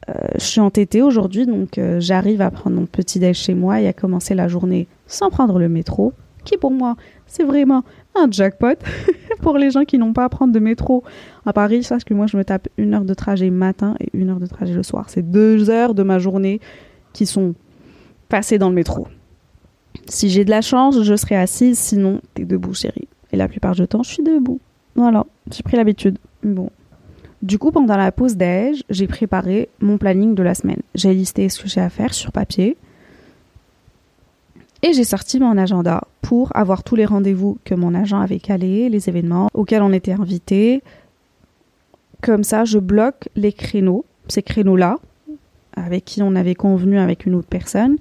euh, 0.08 0.12
je 0.34 0.44
suis 0.44 0.60
entêtée 0.60 1.02
aujourd'hui, 1.02 1.46
donc 1.46 1.78
euh, 1.78 2.00
j'arrive 2.00 2.40
à 2.40 2.50
prendre 2.50 2.76
mon 2.76 2.86
petit 2.86 3.18
déj 3.18 3.36
chez 3.36 3.54
moi 3.54 3.80
et 3.80 3.88
à 3.88 3.92
commencer 3.92 4.34
la 4.34 4.48
journée 4.48 4.86
sans 5.06 5.30
prendre 5.30 5.58
le 5.58 5.68
métro 5.68 6.12
qui 6.44 6.56
pour 6.56 6.70
moi, 6.70 6.96
c'est 7.26 7.44
vraiment 7.44 7.84
un 8.14 8.30
jackpot. 8.30 8.78
pour 9.40 9.58
les 9.58 9.70
gens 9.70 9.84
qui 9.84 9.98
n'ont 9.98 10.12
pas 10.12 10.24
à 10.24 10.28
prendre 10.28 10.52
de 10.52 10.58
métro 10.58 11.02
à 11.44 11.52
Paris, 11.52 11.82
sache 11.82 12.04
que 12.04 12.14
moi, 12.14 12.26
je 12.26 12.36
me 12.36 12.44
tape 12.44 12.68
une 12.78 12.94
heure 12.94 13.04
de 13.04 13.14
trajet 13.14 13.50
matin 13.50 13.94
et 14.00 14.08
une 14.14 14.30
heure 14.30 14.40
de 14.40 14.46
trajet 14.46 14.74
le 14.74 14.82
soir. 14.82 15.06
C'est 15.08 15.28
deux 15.28 15.70
heures 15.70 15.94
de 15.94 16.02
ma 16.02 16.18
journée 16.18 16.60
qui 17.12 17.26
sont 17.26 17.54
passées 18.28 18.58
dans 18.58 18.68
le 18.68 18.74
métro. 18.74 19.06
Si 20.06 20.30
j'ai 20.30 20.44
de 20.44 20.50
la 20.50 20.60
chance, 20.60 21.02
je 21.02 21.16
serai 21.16 21.36
assise, 21.36 21.78
sinon, 21.78 22.20
t'es 22.34 22.44
debout, 22.44 22.74
chérie. 22.74 23.08
Et 23.32 23.36
la 23.36 23.48
plupart 23.48 23.74
du 23.74 23.86
temps, 23.86 24.02
je 24.02 24.10
suis 24.10 24.22
debout. 24.22 24.60
Voilà, 24.96 25.26
j'ai 25.50 25.62
pris 25.62 25.76
l'habitude. 25.76 26.18
Bon. 26.42 26.70
Du 27.42 27.58
coup, 27.58 27.70
pendant 27.70 27.96
la 27.96 28.12
pause 28.12 28.36
déj, 28.36 28.84
j'ai 28.88 29.06
préparé 29.06 29.68
mon 29.80 29.98
planning 29.98 30.34
de 30.34 30.42
la 30.42 30.54
semaine. 30.54 30.80
J'ai 30.94 31.12
listé 31.12 31.48
ce 31.48 31.62
que 31.62 31.68
j'ai 31.68 31.80
à 31.80 31.90
faire 31.90 32.14
sur 32.14 32.32
papier. 32.32 32.76
Et 34.86 34.92
j'ai 34.92 35.04
sorti 35.04 35.40
mon 35.40 35.56
agenda 35.56 36.02
pour 36.20 36.54
avoir 36.54 36.84
tous 36.84 36.94
les 36.94 37.06
rendez-vous 37.06 37.56
que 37.64 37.74
mon 37.74 37.94
agent 37.94 38.20
avait 38.20 38.38
calés, 38.38 38.90
les 38.90 39.08
événements 39.08 39.48
auxquels 39.54 39.80
on 39.80 39.94
était 39.94 40.12
invités. 40.12 40.82
Comme 42.20 42.44
ça, 42.44 42.66
je 42.66 42.78
bloque 42.78 43.30
les 43.34 43.54
créneaux, 43.54 44.04
ces 44.28 44.42
créneaux-là, 44.42 44.96
avec 45.74 46.04
qui 46.04 46.22
on 46.22 46.36
avait 46.36 46.54
convenu 46.54 46.98
avec 46.98 47.24
une 47.24 47.34
autre 47.34 47.48
personne, 47.48 47.96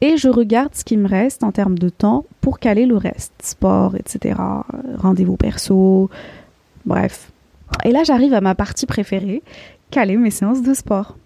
et 0.00 0.16
je 0.16 0.28
regarde 0.28 0.74
ce 0.74 0.82
qui 0.82 0.96
me 0.96 1.06
reste 1.06 1.44
en 1.44 1.52
termes 1.52 1.78
de 1.78 1.88
temps 1.88 2.24
pour 2.40 2.58
caler 2.58 2.86
le 2.86 2.96
reste, 2.96 3.32
sport, 3.40 3.94
etc., 3.94 4.34
rendez-vous 4.96 5.36
perso, 5.36 6.10
bref. 6.84 7.30
Et 7.84 7.92
là, 7.92 8.02
j'arrive 8.02 8.34
à 8.34 8.40
ma 8.40 8.56
partie 8.56 8.86
préférée, 8.86 9.44
caler 9.92 10.16
mes 10.16 10.32
séances 10.32 10.62
de 10.62 10.74
sport. 10.74 11.16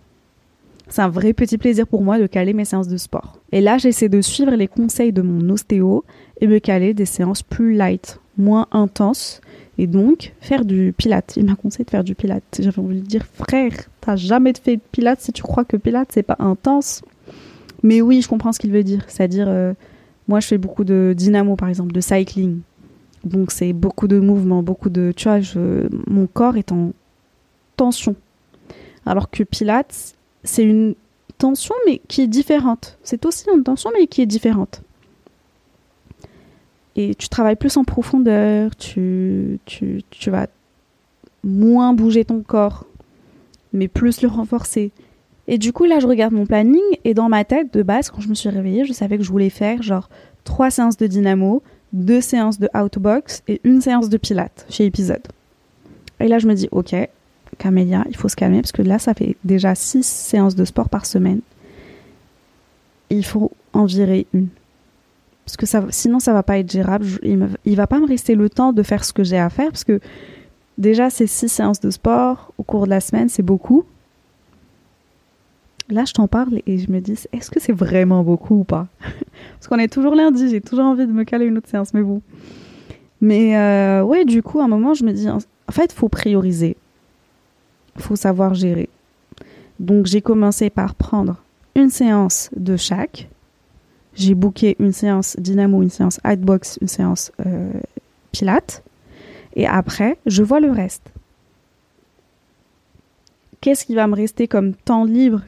C'est 0.88 1.02
un 1.02 1.09
vrai 1.09 1.33
petit 1.35 1.59
plaisir 1.59 1.87
pour 1.87 2.02
moi 2.02 2.18
de 2.18 2.26
caler 2.26 2.54
mes 2.54 2.64
séances 2.64 2.88
de 2.88 2.97
sport. 2.97 3.38
Et 3.52 3.61
là, 3.61 3.78
j'essaie 3.78 4.09
de 4.09 4.21
suivre 4.21 4.52
les 4.52 4.68
conseils 4.68 5.12
de 5.12 5.23
mon 5.23 5.50
ostéo 5.50 6.04
et 6.40 6.47
me 6.47 6.59
caler 6.59 6.95
des 6.95 7.04
séances 7.04 7.42
plus 7.42 7.75
light, 7.75 8.21
moins 8.37 8.66
intenses. 8.73 9.40
Et 9.76 9.87
donc, 9.87 10.33
faire 10.40 10.64
du 10.64 10.92
pilates. 10.97 11.35
Il 11.37 11.45
m'a 11.45 11.54
conseillé 11.54 11.85
de 11.85 11.90
faire 11.90 12.04
du 12.04 12.14
pilates. 12.14 12.42
J'avais 12.59 12.78
envie 12.80 13.00
de 13.00 13.07
dire, 13.07 13.26
frère, 13.26 13.73
t'as 14.00 14.16
jamais 14.16 14.52
fait 14.61 14.76
de 14.76 14.83
pilates 14.90 15.21
si 15.21 15.33
tu 15.33 15.42
crois 15.42 15.64
que 15.64 15.76
pilates, 15.76 16.09
c'est 16.11 16.23
pas 16.23 16.37
intense. 16.38 17.02
Mais 17.83 18.00
oui, 18.00 18.23
je 18.23 18.28
comprends 18.28 18.52
ce 18.52 18.59
qu'il 18.59 18.73
veut 18.73 18.83
dire. 18.83 19.04
C'est-à-dire, 19.07 19.47
euh, 19.49 19.75
moi, 20.26 20.40
je 20.40 20.49
fais 20.49 20.59
beaucoup 20.59 20.85
de 20.85 21.14
dynamo, 21.16 21.54
par 21.54 21.68
exemple, 21.68 21.92
de 21.92 22.00
cycling. 22.00 22.61
Donc, 23.25 23.52
c'est 23.52 23.73
beaucoup 23.73 24.09
de 24.09 24.18
mouvements, 24.18 24.62
beaucoup 24.62 24.90
de. 24.90 25.12
Tu 25.14 25.28
vois, 25.28 25.38
mon 26.09 26.26
corps 26.26 26.57
est 26.57 26.73
en 26.73 26.92
tension. 27.76 28.16
Alors 29.07 29.30
que 29.30 29.45
pilates, 29.45 30.16
c'est 30.45 30.64
une 30.64 30.95
tension, 31.38 31.75
mais 31.87 32.00
qui 32.09 32.23
est 32.23 32.26
différente. 32.26 32.99
C'est 33.02 33.25
aussi 33.26 33.45
une 33.54 33.62
tension, 33.62 33.90
mais 33.97 34.07
qui 34.07 34.23
est 34.23 34.26
différente. 34.26 34.83
et 36.97 37.14
tu 37.14 37.28
travailles 37.28 37.57
plus 37.57 37.76
en 37.76 37.85
profondeur, 37.85 38.75
tu, 38.76 39.61
tu, 39.66 40.02
tu 40.11 40.30
vas 40.30 40.49
moins 41.45 41.92
bouger 41.92 42.25
ton 42.25 42.40
corps, 42.42 42.87
mais 43.73 43.87
plus 43.88 44.21
le 44.23 44.28
renforcer. 44.28 44.90
Et 45.47 45.59
du 45.59 45.73
coup, 45.73 45.85
là, 45.85 46.00
je 46.00 46.07
regarde 46.07 46.35
mon 46.35 46.45
planning 46.45 46.83
et 47.04 47.14
dans 47.14 47.28
ma 47.28 47.45
tête, 47.45 47.73
de 47.73 47.83
base, 47.83 48.11
quand 48.11 48.21
je 48.21 48.28
me 48.28 48.35
suis 48.35 48.49
réveillée, 48.49 48.85
je 48.85 48.92
savais 48.92 49.16
que 49.16 49.25
je 49.25 49.30
voulais 49.30 49.49
faire 49.49 49.83
genre 49.83 50.09
trois 50.45 50.71
séances 50.71 50.97
de 50.97 51.07
dynamo, 51.07 51.62
deux 51.92 52.21
séances 52.21 52.59
de 52.59 52.68
outbox 52.75 53.42
et 53.49 53.61
une 53.64 53.80
séance 53.80 54.09
de 54.09 54.16
pilates 54.18 54.66
chez 54.68 54.85
épisode. 54.85 55.26
Et 56.21 56.28
là, 56.28 56.38
je 56.38 56.47
me 56.47 56.54
dis, 56.54 56.68
ok, 56.73 56.95
Camélia, 57.59 58.05
il 58.09 58.17
faut 58.17 58.29
se 58.29 58.37
calmer 58.37 58.61
parce 58.61 58.73
que 58.73 58.83
là, 58.83 58.99
ça 58.99 59.15
fait 59.15 59.37
déjà 59.45 59.75
six 59.75 60.07
séances 60.07 60.55
de 60.55 60.65
sport 60.65 60.88
par 60.88 61.07
semaine. 61.07 61.41
Il 63.11 63.25
faut 63.25 63.50
en 63.73 63.85
virer 63.85 64.27
une. 64.33 64.49
Parce 65.45 65.57
que 65.57 65.67
ça, 65.67 65.85
sinon, 65.91 66.21
ça 66.21 66.33
va 66.33 66.43
pas 66.43 66.59
être 66.59 66.71
gérable. 66.71 67.07
il, 67.23 67.38
ne 67.38 67.77
va 67.77 67.87
pas 67.87 67.99
me 67.99 68.07
rester 68.07 68.35
le 68.35 68.50
temps 68.50 68.73
de 68.73 68.83
faire 68.83 69.05
ce 69.05 69.12
que 69.12 69.25
j'ai 69.25 69.38
à 69.38 69.49
faire 69.49 69.69
parce 69.69 69.85
que 69.85 70.00
déjà, 70.77 71.11
ces 71.11 71.27
six 71.27 71.49
séances 71.49 71.81
de 71.81 71.91
sport 71.91 72.53
au 72.59 72.62
cours 72.62 72.85
de 72.85 72.91
la 72.91 73.00
semaine, 73.00 73.29
c'est 73.29 73.43
beaucoup. 73.43 73.85
Là, 75.91 76.05
je 76.05 76.12
t'en 76.12 76.29
parle 76.29 76.61
et 76.67 76.79
je 76.79 76.91
me 76.93 77.00
dis, 77.00 77.15
est-ce 77.33 77.50
que 77.50 77.61
c'est 77.61 77.73
vraiment 77.73 78.23
beaucoup 78.23 78.61
ou 78.61 78.65
pas? 78.65 78.88
Parce 79.55 79.69
qu'on 79.69 79.79
est 79.79 79.91
toujours 79.91 80.15
lundi, 80.15 80.50
j'ai 80.50 80.61
toujours 80.61 80.85
envie 80.85 81.07
de 81.07 81.12
me 81.12 81.25
caler 81.25 81.47
une 81.47 81.57
autre 81.57 81.69
séance, 81.69 81.95
mais 81.95 82.03
bon. 82.03 82.21
Mais 83.23 83.57
euh, 83.57 84.03
ouais, 84.03 84.27
du 84.27 84.43
coup, 84.43 84.61
à 84.61 84.65
un 84.65 84.69
moment, 84.69 84.93
je 84.93 85.03
me 85.05 85.12
dis, 85.12 85.31
en 85.31 85.41
fait, 85.71 85.93
il 85.93 85.97
faut 85.97 86.11
prioriser. 86.11 86.77
Faut 87.99 88.17
savoir 88.17 88.55
gérer. 88.55 88.88
Donc, 89.78 90.07
j'ai 90.07 90.23
commencé 90.23 90.71
par 90.71 90.95
prendre 90.95 91.37
une 91.75 91.90
séance 91.90 92.50
de 92.57 92.76
chaque. 92.76 93.28
J'ai 94.14 94.35
booké 94.35 94.76
une 94.78 94.93
séance 94.93 95.37
dynamo, 95.38 95.83
une 95.83 95.90
séance 95.90 96.21
hightbox, 96.25 96.78
une 96.81 96.88
séance 96.88 97.31
euh, 97.47 97.71
pilates. 98.33 98.83
Et 99.55 99.67
après, 99.67 100.19
je 100.26 100.43
vois 100.43 100.61
le 100.61 100.71
reste. 100.71 101.12
Qu'est-ce 103.61 103.85
qui 103.85 103.95
va 103.95 104.07
me 104.07 104.14
rester 104.14 104.49
comme 104.49 104.75
temps 104.75 105.05
libre 105.05 105.43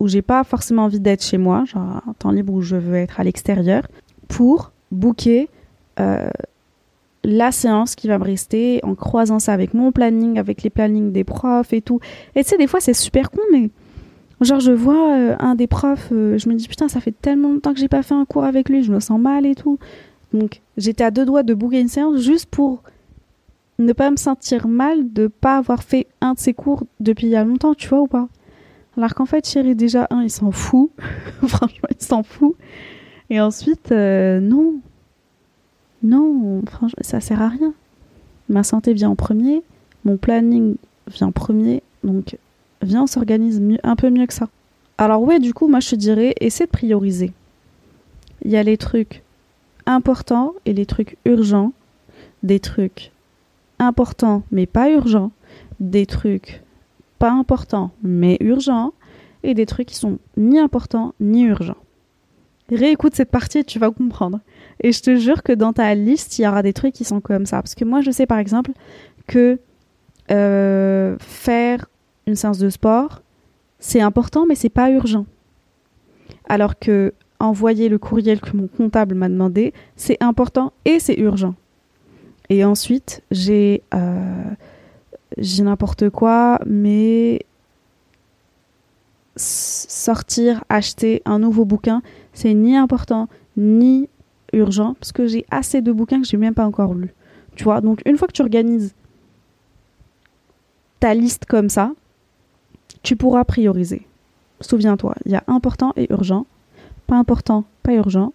où 0.00 0.08
j'ai 0.08 0.22
pas 0.22 0.44
forcément 0.44 0.84
envie 0.84 1.00
d'être 1.00 1.22
chez 1.22 1.38
moi, 1.38 1.64
genre 1.64 2.02
un 2.06 2.12
temps 2.18 2.30
libre 2.30 2.52
où 2.52 2.62
je 2.62 2.76
veux 2.76 2.96
être 2.96 3.20
à 3.20 3.24
l'extérieur, 3.24 3.86
pour 4.28 4.72
booker 4.90 5.48
euh, 6.00 6.28
la 7.24 7.52
séance 7.52 7.94
qui 7.94 8.08
va 8.08 8.18
me 8.18 8.24
rester 8.24 8.80
en 8.82 8.94
croisant 8.94 9.38
ça 9.38 9.52
avec 9.52 9.74
mon 9.74 9.92
planning, 9.92 10.38
avec 10.38 10.62
les 10.62 10.70
plannings 10.70 11.12
des 11.12 11.24
profs 11.24 11.72
et 11.72 11.80
tout. 11.80 12.00
Et 12.34 12.44
tu 12.44 12.50
sais, 12.50 12.56
des 12.56 12.66
fois 12.66 12.80
c'est 12.80 12.94
super 12.94 13.30
con, 13.30 13.40
mais 13.52 13.70
genre 14.40 14.60
je 14.60 14.72
vois 14.72 15.16
euh, 15.16 15.36
un 15.38 15.54
des 15.54 15.66
profs, 15.66 16.10
euh, 16.12 16.38
je 16.38 16.48
me 16.48 16.54
dis 16.54 16.68
putain, 16.68 16.88
ça 16.88 17.00
fait 17.00 17.14
tellement 17.20 17.50
longtemps 17.50 17.72
que 17.72 17.80
j'ai 17.80 17.88
pas 17.88 18.02
fait 18.02 18.14
un 18.14 18.24
cours 18.24 18.44
avec 18.44 18.68
lui, 18.68 18.82
je 18.82 18.92
me 18.92 19.00
sens 19.00 19.18
mal 19.18 19.46
et 19.46 19.54
tout. 19.54 19.78
Donc 20.32 20.60
j'étais 20.76 21.04
à 21.04 21.10
deux 21.10 21.24
doigts 21.24 21.42
de 21.42 21.54
booker 21.54 21.80
une 21.80 21.88
séance 21.88 22.20
juste 22.20 22.46
pour 22.46 22.82
ne 23.78 23.92
pas 23.92 24.10
me 24.10 24.16
sentir 24.16 24.68
mal 24.68 25.12
de 25.12 25.26
pas 25.26 25.56
avoir 25.56 25.82
fait 25.82 26.06
un 26.20 26.34
de 26.34 26.38
ses 26.38 26.54
cours 26.54 26.84
depuis 27.00 27.26
il 27.26 27.30
y 27.30 27.36
a 27.36 27.44
longtemps, 27.44 27.74
tu 27.74 27.88
vois 27.88 28.00
ou 28.00 28.06
pas 28.06 28.28
alors 28.96 29.14
qu'en 29.14 29.26
fait, 29.26 29.46
Chéri, 29.46 29.74
déjà, 29.74 30.06
un, 30.10 30.22
il 30.22 30.30
s'en 30.30 30.50
fout. 30.50 30.90
franchement, 31.46 31.88
il 31.90 32.04
s'en 32.04 32.22
fout. 32.22 32.54
Et 33.30 33.40
ensuite, 33.40 33.90
euh, 33.92 34.40
non. 34.40 34.74
Non, 36.04 36.62
franchement, 36.66 37.02
ça 37.02 37.20
sert 37.20 37.40
à 37.40 37.48
rien. 37.48 37.72
Ma 38.50 38.62
santé 38.62 38.92
vient 38.92 39.08
en 39.08 39.16
premier, 39.16 39.62
mon 40.04 40.18
planning 40.18 40.76
vient 41.08 41.28
en 41.28 41.32
premier, 41.32 41.82
donc 42.04 42.36
viens, 42.82 43.04
on 43.04 43.06
s'organise 43.06 43.62
un 43.82 43.96
peu 43.96 44.10
mieux 44.10 44.26
que 44.26 44.34
ça. 44.34 44.48
Alors 44.98 45.22
ouais, 45.22 45.40
du 45.40 45.54
coup, 45.54 45.66
moi 45.66 45.80
je 45.80 45.90
te 45.90 45.94
dirais, 45.96 46.34
essaie 46.40 46.66
de 46.66 46.70
prioriser. 46.70 47.32
Il 48.44 48.50
y 48.50 48.56
a 48.56 48.62
les 48.62 48.76
trucs 48.76 49.22
importants 49.86 50.52
et 50.66 50.74
les 50.74 50.84
trucs 50.84 51.16
urgents, 51.24 51.72
des 52.42 52.60
trucs 52.60 53.10
importants 53.78 54.42
mais 54.52 54.66
pas 54.66 54.90
urgents, 54.90 55.32
des 55.80 56.04
trucs 56.04 56.62
pas 57.18 57.32
importants 57.32 57.92
mais 58.02 58.36
urgents 58.40 58.92
et 59.42 59.54
des 59.54 59.66
trucs 59.66 59.88
qui 59.88 59.96
sont 59.96 60.18
ni 60.36 60.58
importants 60.58 61.14
ni 61.18 61.44
urgents. 61.44 61.76
Réécoute 62.70 63.14
cette 63.14 63.30
partie 63.30 63.58
et 63.58 63.64
tu 63.64 63.78
vas 63.78 63.90
comprendre. 63.90 64.40
Et 64.80 64.92
je 64.92 65.00
te 65.00 65.16
jure 65.16 65.42
que 65.42 65.52
dans 65.52 65.72
ta 65.72 65.94
liste, 65.94 66.38
il 66.38 66.42
y 66.42 66.48
aura 66.48 66.62
des 66.62 66.72
trucs 66.72 66.94
qui 66.94 67.04
sont 67.04 67.20
comme 67.20 67.46
ça. 67.46 67.62
Parce 67.62 67.74
que 67.74 67.84
moi, 67.84 68.00
je 68.00 68.10
sais 68.10 68.26
par 68.26 68.38
exemple 68.38 68.72
que 69.26 69.58
euh, 70.30 71.16
faire 71.18 71.86
une 72.26 72.36
séance 72.36 72.58
de 72.58 72.70
sport, 72.70 73.22
c'est 73.78 74.00
important, 74.00 74.46
mais 74.46 74.54
c'est 74.54 74.68
pas 74.68 74.90
urgent. 74.90 75.26
Alors 76.48 76.78
que 76.78 77.12
envoyer 77.40 77.88
le 77.88 77.98
courriel 77.98 78.40
que 78.40 78.56
mon 78.56 78.66
comptable 78.66 79.14
m'a 79.14 79.28
demandé, 79.28 79.74
c'est 79.96 80.22
important 80.22 80.72
et 80.84 80.98
c'est 80.98 81.18
urgent. 81.18 81.54
Et 82.48 82.64
ensuite, 82.64 83.22
j'ai 83.30 83.82
euh, 83.94 84.44
j'ai 85.38 85.62
n'importe 85.62 86.10
quoi, 86.10 86.60
mais 86.66 87.44
sortir, 89.36 90.62
acheter 90.68 91.22
un 91.24 91.38
nouveau 91.40 91.64
bouquin, 91.64 92.02
c'est 92.32 92.54
ni 92.54 92.76
important 92.76 93.28
ni 93.56 94.08
urgent, 94.54 94.94
parce 94.94 95.12
que 95.12 95.26
j'ai 95.26 95.44
assez 95.50 95.82
de 95.82 95.92
bouquins 95.92 96.20
que 96.20 96.26
j'ai 96.26 96.36
même 96.36 96.54
pas 96.54 96.66
encore 96.66 96.94
lus. 96.94 97.12
Tu 97.56 97.64
vois, 97.64 97.80
donc 97.80 98.00
une 98.06 98.16
fois 98.16 98.28
que 98.28 98.32
tu 98.32 98.42
organises 98.42 98.94
ta 101.00 101.14
liste 101.14 101.44
comme 101.44 101.68
ça, 101.68 101.92
tu 103.02 103.16
pourras 103.16 103.44
prioriser. 103.44 104.06
Souviens-toi, 104.60 105.14
il 105.26 105.32
y 105.32 105.36
a 105.36 105.44
important 105.46 105.92
et 105.96 106.10
urgent, 106.10 106.46
pas 107.06 107.16
important, 107.16 107.64
pas 107.82 107.92
urgent, 107.92 108.32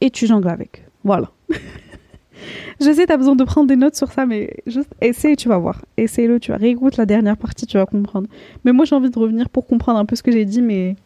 et 0.00 0.10
tu 0.10 0.26
jongles 0.26 0.48
avec. 0.48 0.84
Voilà. 1.04 1.30
je 2.80 2.92
sais, 2.92 3.06
tu 3.06 3.12
as 3.12 3.16
besoin 3.16 3.36
de 3.36 3.44
prendre 3.44 3.68
des 3.68 3.76
notes 3.76 3.96
sur 3.96 4.12
ça, 4.12 4.26
mais 4.26 4.54
juste 4.66 4.90
essaie 5.00 5.36
tu 5.36 5.48
vas 5.48 5.58
voir. 5.58 5.84
Essaye-le, 5.96 6.38
tu 6.38 6.50
vas 6.50 6.58
réécoute 6.58 6.96
la 6.96 7.06
dernière 7.06 7.36
partie, 7.36 7.66
tu 7.66 7.78
vas 7.78 7.86
comprendre. 7.86 8.28
Mais 8.64 8.72
moi, 8.72 8.84
j'ai 8.84 8.94
envie 8.94 9.10
de 9.10 9.18
revenir 9.18 9.48
pour 9.48 9.66
comprendre 9.66 9.98
un 9.98 10.04
peu 10.04 10.16
ce 10.16 10.22
que 10.22 10.32
j'ai 10.32 10.44
dit, 10.44 10.60
mais, 10.60 10.96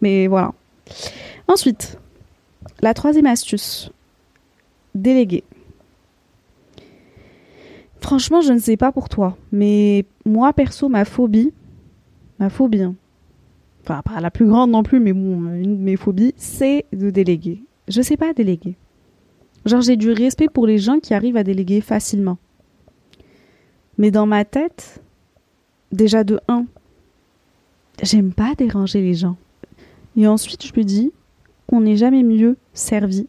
mais 0.00 0.26
voilà. 0.26 0.52
Ensuite, 1.48 1.98
la 2.82 2.94
troisième 2.94 3.26
astuce, 3.26 3.90
déléguer. 4.94 5.44
Franchement, 8.00 8.40
je 8.40 8.52
ne 8.52 8.58
sais 8.58 8.76
pas 8.76 8.92
pour 8.92 9.08
toi, 9.08 9.36
mais 9.52 10.06
moi, 10.24 10.52
perso, 10.52 10.88
ma 10.88 11.04
phobie, 11.04 11.52
ma 12.38 12.48
phobie, 12.48 12.82
hein. 12.82 12.94
enfin, 13.82 14.00
pas 14.02 14.20
la 14.20 14.30
plus 14.30 14.46
grande 14.46 14.70
non 14.70 14.82
plus, 14.82 15.00
mais 15.00 15.12
bon, 15.12 15.52
une 15.52 15.76
de 15.76 15.82
mes 15.82 15.96
phobies, 15.96 16.34
c'est 16.36 16.86
de 16.92 17.10
déléguer. 17.10 17.62
Je 17.88 18.00
sais 18.00 18.16
pas 18.16 18.32
déléguer. 18.32 18.76
Genre, 19.66 19.82
j'ai 19.82 19.96
du 19.96 20.12
respect 20.12 20.48
pour 20.48 20.66
les 20.66 20.78
gens 20.78 20.98
qui 21.00 21.12
arrivent 21.12 21.36
à 21.36 21.44
déléguer 21.44 21.82
facilement. 21.82 22.38
Mais 23.98 24.10
dans 24.10 24.24
ma 24.24 24.46
tête, 24.46 25.02
déjà 25.92 26.24
de 26.24 26.40
1, 26.48 26.64
j'aime 28.02 28.32
pas 28.32 28.54
déranger 28.56 29.02
les 29.02 29.12
gens. 29.12 29.36
Et 30.16 30.26
ensuite, 30.26 30.64
je 30.64 30.72
me 30.74 30.84
dis 30.84 31.12
qu'on 31.70 31.80
n'est 31.82 31.96
jamais 31.96 32.24
mieux 32.24 32.56
servi 32.74 33.28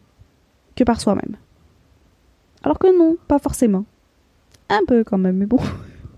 que 0.74 0.82
par 0.82 1.00
soi-même. 1.00 1.36
Alors 2.64 2.78
que 2.78 2.96
non, 2.96 3.16
pas 3.28 3.38
forcément. 3.38 3.84
Un 4.68 4.80
peu 4.86 5.04
quand 5.04 5.18
même, 5.18 5.36
mais 5.36 5.46
bon. 5.46 5.60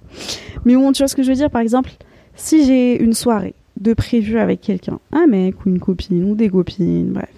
mais 0.65 0.75
bon, 0.75 0.93
tu 0.93 1.03
vois 1.03 1.09
ce 1.09 1.17
que 1.17 1.23
je 1.23 1.29
veux 1.29 1.37
dire 1.37 1.51
Par 1.51 1.61
exemple, 1.61 1.91
si 2.35 2.65
j'ai 2.65 3.03
une 3.03 3.13
soirée 3.13 3.55
de 3.79 3.93
prévu 3.93 4.39
avec 4.39 4.63
quelqu'un, 4.63 5.01
un 5.13 5.27
mec 5.27 5.65
ou 5.65 5.69
une 5.69 5.81
copine 5.81 6.25
ou 6.25 6.35
des 6.35 6.49
copines, 6.49 7.13
bref 7.13 7.31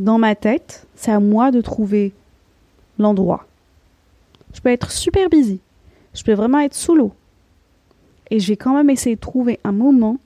dans 0.00 0.18
ma 0.18 0.34
tête, 0.34 0.86
c'est 0.96 1.12
à 1.12 1.20
moi 1.20 1.50
de 1.50 1.60
trouver 1.60 2.12
l'endroit. 2.98 3.46
Je 4.54 4.60
peux 4.60 4.70
être 4.70 4.90
super 4.90 5.28
busy. 5.28 5.60
Je 6.14 6.24
peux 6.24 6.32
vraiment 6.32 6.58
être 6.60 6.74
sous 6.74 6.94
l'eau. 6.94 7.12
Et 8.30 8.40
je 8.40 8.48
vais 8.48 8.56
quand 8.56 8.74
même 8.74 8.90
essayer 8.90 9.16
de 9.16 9.20
trouver 9.20 9.60
un 9.62 9.72
moment. 9.72 10.18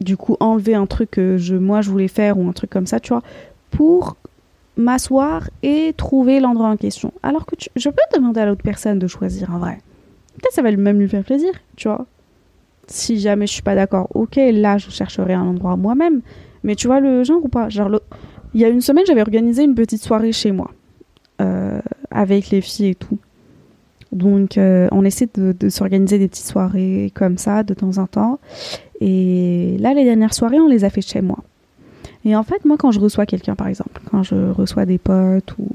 Du 0.00 0.16
coup, 0.16 0.36
enlever 0.40 0.74
un 0.74 0.86
truc 0.86 1.12
que 1.12 1.36
je, 1.38 1.56
moi 1.56 1.80
je 1.80 1.90
voulais 1.90 2.08
faire 2.08 2.38
ou 2.38 2.48
un 2.48 2.52
truc 2.52 2.70
comme 2.70 2.86
ça, 2.86 3.00
tu 3.00 3.10
vois, 3.10 3.22
pour 3.70 4.16
m'asseoir 4.76 5.48
et 5.62 5.94
trouver 5.96 6.40
l'endroit 6.40 6.68
en 6.68 6.76
question. 6.76 7.12
Alors 7.22 7.46
que 7.46 7.56
je 7.74 7.88
peux 7.88 8.02
demander 8.14 8.40
à 8.40 8.46
l'autre 8.46 8.62
personne 8.62 8.98
de 8.98 9.06
choisir 9.06 9.54
en 9.54 9.58
vrai. 9.58 9.78
Peut-être 10.34 10.52
ça 10.52 10.62
va 10.62 10.70
même 10.70 10.98
lui 10.98 11.08
faire 11.08 11.24
plaisir, 11.24 11.52
tu 11.76 11.88
vois. 11.88 12.06
Si 12.88 13.18
jamais 13.18 13.46
je 13.46 13.52
suis 13.52 13.62
pas 13.62 13.74
d'accord, 13.74 14.08
ok, 14.14 14.36
là 14.36 14.78
je 14.78 14.90
chercherai 14.90 15.32
un 15.32 15.42
endroit 15.42 15.76
moi-même. 15.76 16.20
Mais 16.62 16.74
tu 16.74 16.88
vois 16.88 17.00
le 17.00 17.24
genre 17.24 17.42
ou 17.44 17.48
pas? 17.48 17.68
Genre, 17.68 18.00
il 18.52 18.60
y 18.60 18.64
a 18.64 18.68
une 18.68 18.80
semaine, 18.80 19.04
j'avais 19.06 19.20
organisé 19.20 19.62
une 19.62 19.74
petite 19.74 20.02
soirée 20.02 20.32
chez 20.32 20.52
moi, 20.52 20.70
euh, 21.40 21.80
avec 22.10 22.50
les 22.50 22.60
filles 22.60 22.88
et 22.88 22.94
tout. 22.94 23.18
Donc, 24.12 24.56
euh, 24.56 24.88
on 24.92 25.04
essaie 25.04 25.28
de, 25.34 25.68
s'organiser 25.68 26.18
des 26.18 26.28
petites 26.28 26.46
soirées 26.46 27.12
comme 27.14 27.38
ça 27.38 27.62
de 27.62 27.74
temps 27.74 27.98
en 27.98 28.06
temps. 28.06 28.40
Et 29.00 29.76
là, 29.78 29.94
les 29.94 30.04
dernières 30.04 30.34
soirées, 30.34 30.60
on 30.60 30.68
les 30.68 30.84
a 30.84 30.90
fait 30.90 31.02
chez 31.02 31.20
moi. 31.20 31.38
Et 32.24 32.34
en 32.34 32.42
fait, 32.42 32.64
moi, 32.64 32.76
quand 32.76 32.90
je 32.90 33.00
reçois 33.00 33.26
quelqu'un, 33.26 33.54
par 33.54 33.68
exemple, 33.68 34.00
quand 34.10 34.22
je 34.22 34.50
reçois 34.50 34.86
des 34.86 34.98
potes 34.98 35.54
ou. 35.58 35.68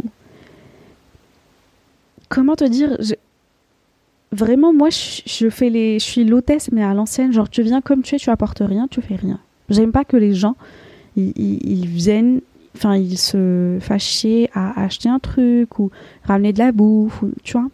Comment 2.29 2.55
te 2.55 2.63
dire 2.63 2.97
Vraiment, 4.31 4.71
moi, 4.73 4.89
je, 4.89 5.49
fais 5.49 5.69
les... 5.69 5.99
je 5.99 6.05
suis 6.05 6.23
l'hôtesse, 6.23 6.71
mais 6.71 6.83
à 6.83 6.93
l'ancienne. 6.93 7.33
Genre, 7.33 7.49
tu 7.49 7.61
viens 7.63 7.81
comme 7.81 8.01
tu 8.01 8.15
es, 8.15 8.17
tu 8.17 8.29
apportes 8.29 8.61
rien, 8.65 8.87
tu 8.89 9.01
fais 9.01 9.15
rien. 9.15 9.39
J'aime 9.69 9.91
pas 9.91 10.05
que 10.05 10.17
les 10.17 10.33
gens 10.33 10.55
ils, 11.15 11.85
viennent, 11.87 12.41
enfin, 12.75 12.95
ils 12.95 13.17
se 13.17 13.77
fâchaient 13.81 14.49
à 14.53 14.81
acheter 14.81 15.09
un 15.09 15.19
truc 15.19 15.79
ou 15.79 15.91
ramener 16.23 16.53
de 16.53 16.59
la 16.59 16.71
bouffe, 16.71 17.23
tu 17.43 17.53
vois. 17.53 17.67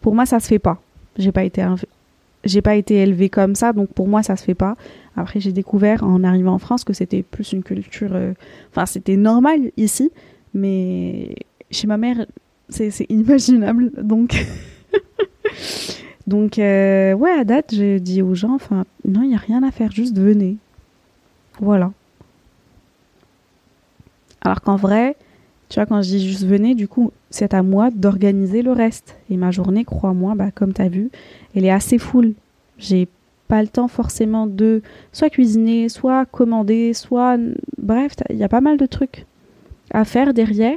Pour 0.00 0.14
moi, 0.14 0.26
ça 0.26 0.40
se 0.40 0.48
fait 0.48 0.58
pas. 0.58 0.80
J'ai 1.16 1.32
pas 1.32 1.44
été 1.44 1.64
j'ai 2.44 2.62
pas 2.62 2.74
été 2.74 2.96
élevée 2.96 3.28
comme 3.28 3.54
ça, 3.54 3.72
donc 3.72 3.92
pour 3.92 4.08
moi 4.08 4.22
ça 4.22 4.36
se 4.36 4.44
fait 4.44 4.54
pas. 4.54 4.76
Après 5.16 5.40
j'ai 5.40 5.52
découvert 5.52 6.02
en 6.02 6.24
arrivant 6.24 6.54
en 6.54 6.58
France 6.58 6.84
que 6.84 6.92
c'était 6.92 7.22
plus 7.22 7.52
une 7.52 7.62
culture, 7.62 8.10
euh, 8.12 8.32
enfin 8.70 8.86
c'était 8.86 9.16
normal 9.16 9.70
ici, 9.76 10.10
mais 10.54 11.34
chez 11.70 11.86
ma 11.86 11.96
mère 11.96 12.26
c'est 12.68 13.06
inimaginable, 13.10 13.90
donc 14.02 14.46
donc 16.26 16.58
euh, 16.58 17.12
ouais 17.14 17.32
à 17.32 17.44
date 17.44 17.74
j'ai 17.74 18.00
dit 18.00 18.22
aux 18.22 18.34
gens, 18.34 18.54
enfin 18.54 18.84
non 19.06 19.22
il 19.22 19.32
y 19.32 19.34
a 19.34 19.38
rien 19.38 19.62
à 19.62 19.70
faire, 19.70 19.92
juste 19.92 20.18
venez, 20.18 20.56
voilà. 21.60 21.92
Alors 24.44 24.60
qu'en 24.60 24.76
vrai, 24.76 25.16
tu 25.72 25.78
vois, 25.78 25.86
quand 25.86 26.02
je 26.02 26.08
dis 26.10 26.28
juste 26.28 26.44
venez, 26.44 26.74
du 26.74 26.86
coup, 26.86 27.12
c'est 27.30 27.54
à 27.54 27.62
moi 27.62 27.88
d'organiser 27.90 28.60
le 28.60 28.72
reste. 28.72 29.16
Et 29.30 29.38
ma 29.38 29.50
journée, 29.50 29.86
crois-moi, 29.86 30.34
bah, 30.34 30.50
comme 30.54 30.74
tu 30.74 30.82
as 30.82 30.90
vu, 30.90 31.10
elle 31.56 31.64
est 31.64 31.70
assez 31.70 31.96
full. 31.96 32.34
J'ai 32.76 33.08
pas 33.48 33.62
le 33.62 33.68
temps 33.68 33.88
forcément 33.88 34.46
de 34.46 34.82
soit 35.14 35.30
cuisiner, 35.30 35.88
soit 35.88 36.26
commander, 36.26 36.92
soit. 36.92 37.38
Bref, 37.78 38.12
il 38.28 38.36
y 38.36 38.44
a 38.44 38.50
pas 38.50 38.60
mal 38.60 38.76
de 38.76 38.84
trucs 38.84 39.24
à 39.92 40.04
faire 40.04 40.34
derrière 40.34 40.76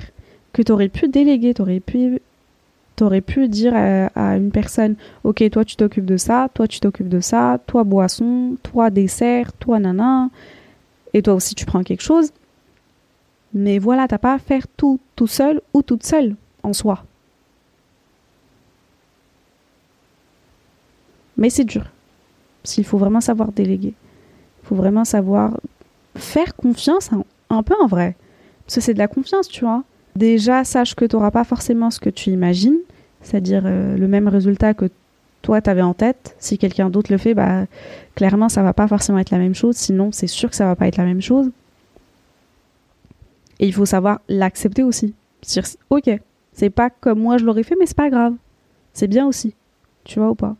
que 0.53 0.61
tu 0.61 0.71
aurais 0.71 0.87
pu 0.87 1.09
déléguer. 1.09 1.53
Tu 1.53 1.61
aurais 1.61 1.81
pu, 1.81 2.21
aurais 3.01 3.19
pu 3.19 3.49
dire 3.49 3.73
à, 3.75 4.37
une 4.37 4.51
personne 4.51 4.95
Ok, 5.25 5.43
toi 5.51 5.65
tu 5.65 5.75
t'occupes 5.75 6.05
de 6.05 6.15
ça, 6.15 6.47
toi 6.53 6.69
tu 6.69 6.79
t'occupes 6.79 7.09
de 7.09 7.19
ça, 7.19 7.59
toi 7.67 7.83
boisson, 7.83 8.55
toi 8.63 8.89
dessert, 8.89 9.51
toi 9.51 9.77
nana, 9.77 10.29
et 11.13 11.21
toi 11.21 11.33
aussi 11.33 11.53
tu 11.53 11.65
prends 11.65 11.83
quelque 11.83 12.03
chose. 12.03 12.31
Mais 13.55 13.79
voilà, 13.79 14.07
t'as 14.07 14.17
pas 14.17 14.33
à 14.33 14.37
faire 14.37 14.67
tout 14.67 14.99
tout 15.15 15.27
seul 15.27 15.61
ou 15.73 15.81
toute 15.81 16.03
seule 16.03 16.35
en 16.61 16.73
soi. 16.73 17.05
Mais 21.37 21.49
c'est 21.49 21.63
dur. 21.63 21.85
S'il 22.65 22.83
faut 22.83 22.97
vraiment 22.97 23.21
savoir 23.21 23.53
déléguer. 23.53 23.93
Il 24.63 24.67
faut 24.67 24.75
vraiment 24.75 25.05
savoir 25.05 25.59
faire 26.15 26.55
confiance 26.55 27.09
un, 27.49 27.63
peu 27.63 27.75
en 27.81 27.87
vrai. 27.87 28.15
Parce 28.65 28.75
que 28.75 28.81
c'est 28.81 28.93
de 28.93 28.99
la 28.99 29.07
confiance, 29.07 29.47
tu 29.47 29.63
vois. 29.63 29.83
Déjà, 30.15 30.63
sache 30.65 30.95
que 30.95 31.05
tu 31.05 31.15
n'auras 31.15 31.31
pas 31.31 31.43
forcément 31.43 31.91
ce 31.91 31.99
que 31.99 32.09
tu 32.09 32.31
imagines, 32.31 32.79
c'est-à-dire 33.21 33.63
euh, 33.65 33.97
le 33.97 34.07
même 34.07 34.27
résultat 34.27 34.73
que 34.73 34.89
toi 35.41 35.61
tu 35.61 35.69
avais 35.69 35.81
en 35.81 35.93
tête. 35.93 36.35
Si 36.39 36.57
quelqu'un 36.57 36.89
d'autre 36.89 37.11
le 37.11 37.17
fait, 37.17 37.33
bah 37.33 37.65
clairement 38.15 38.49
ça 38.49 38.63
va 38.63 38.73
pas 38.73 38.87
forcément 38.87 39.19
être 39.19 39.31
la 39.31 39.37
même 39.37 39.55
chose. 39.55 39.75
Sinon, 39.75 40.11
c'est 40.11 40.27
sûr 40.27 40.49
que 40.49 40.55
ça 40.55 40.65
va 40.65 40.75
pas 40.75 40.87
être 40.87 40.97
la 40.97 41.05
même 41.05 41.21
chose. 41.21 41.51
Et 43.59 43.67
il 43.67 43.73
faut 43.73 43.85
savoir 43.85 44.21
l'accepter 44.27 44.83
aussi. 44.83 45.13
Dire, 45.41 45.63
ok, 45.89 46.09
c'est 46.53 46.69
pas 46.69 46.89
comme 46.89 47.19
moi 47.19 47.37
je 47.37 47.45
l'aurais 47.45 47.63
fait, 47.63 47.75
mais 47.79 47.85
c'est 47.85 47.97
pas 47.97 48.09
grave. 48.09 48.33
C'est 48.93 49.07
bien 49.07 49.27
aussi. 49.27 49.55
Tu 50.03 50.19
vois 50.19 50.29
ou 50.29 50.35
pas? 50.35 50.55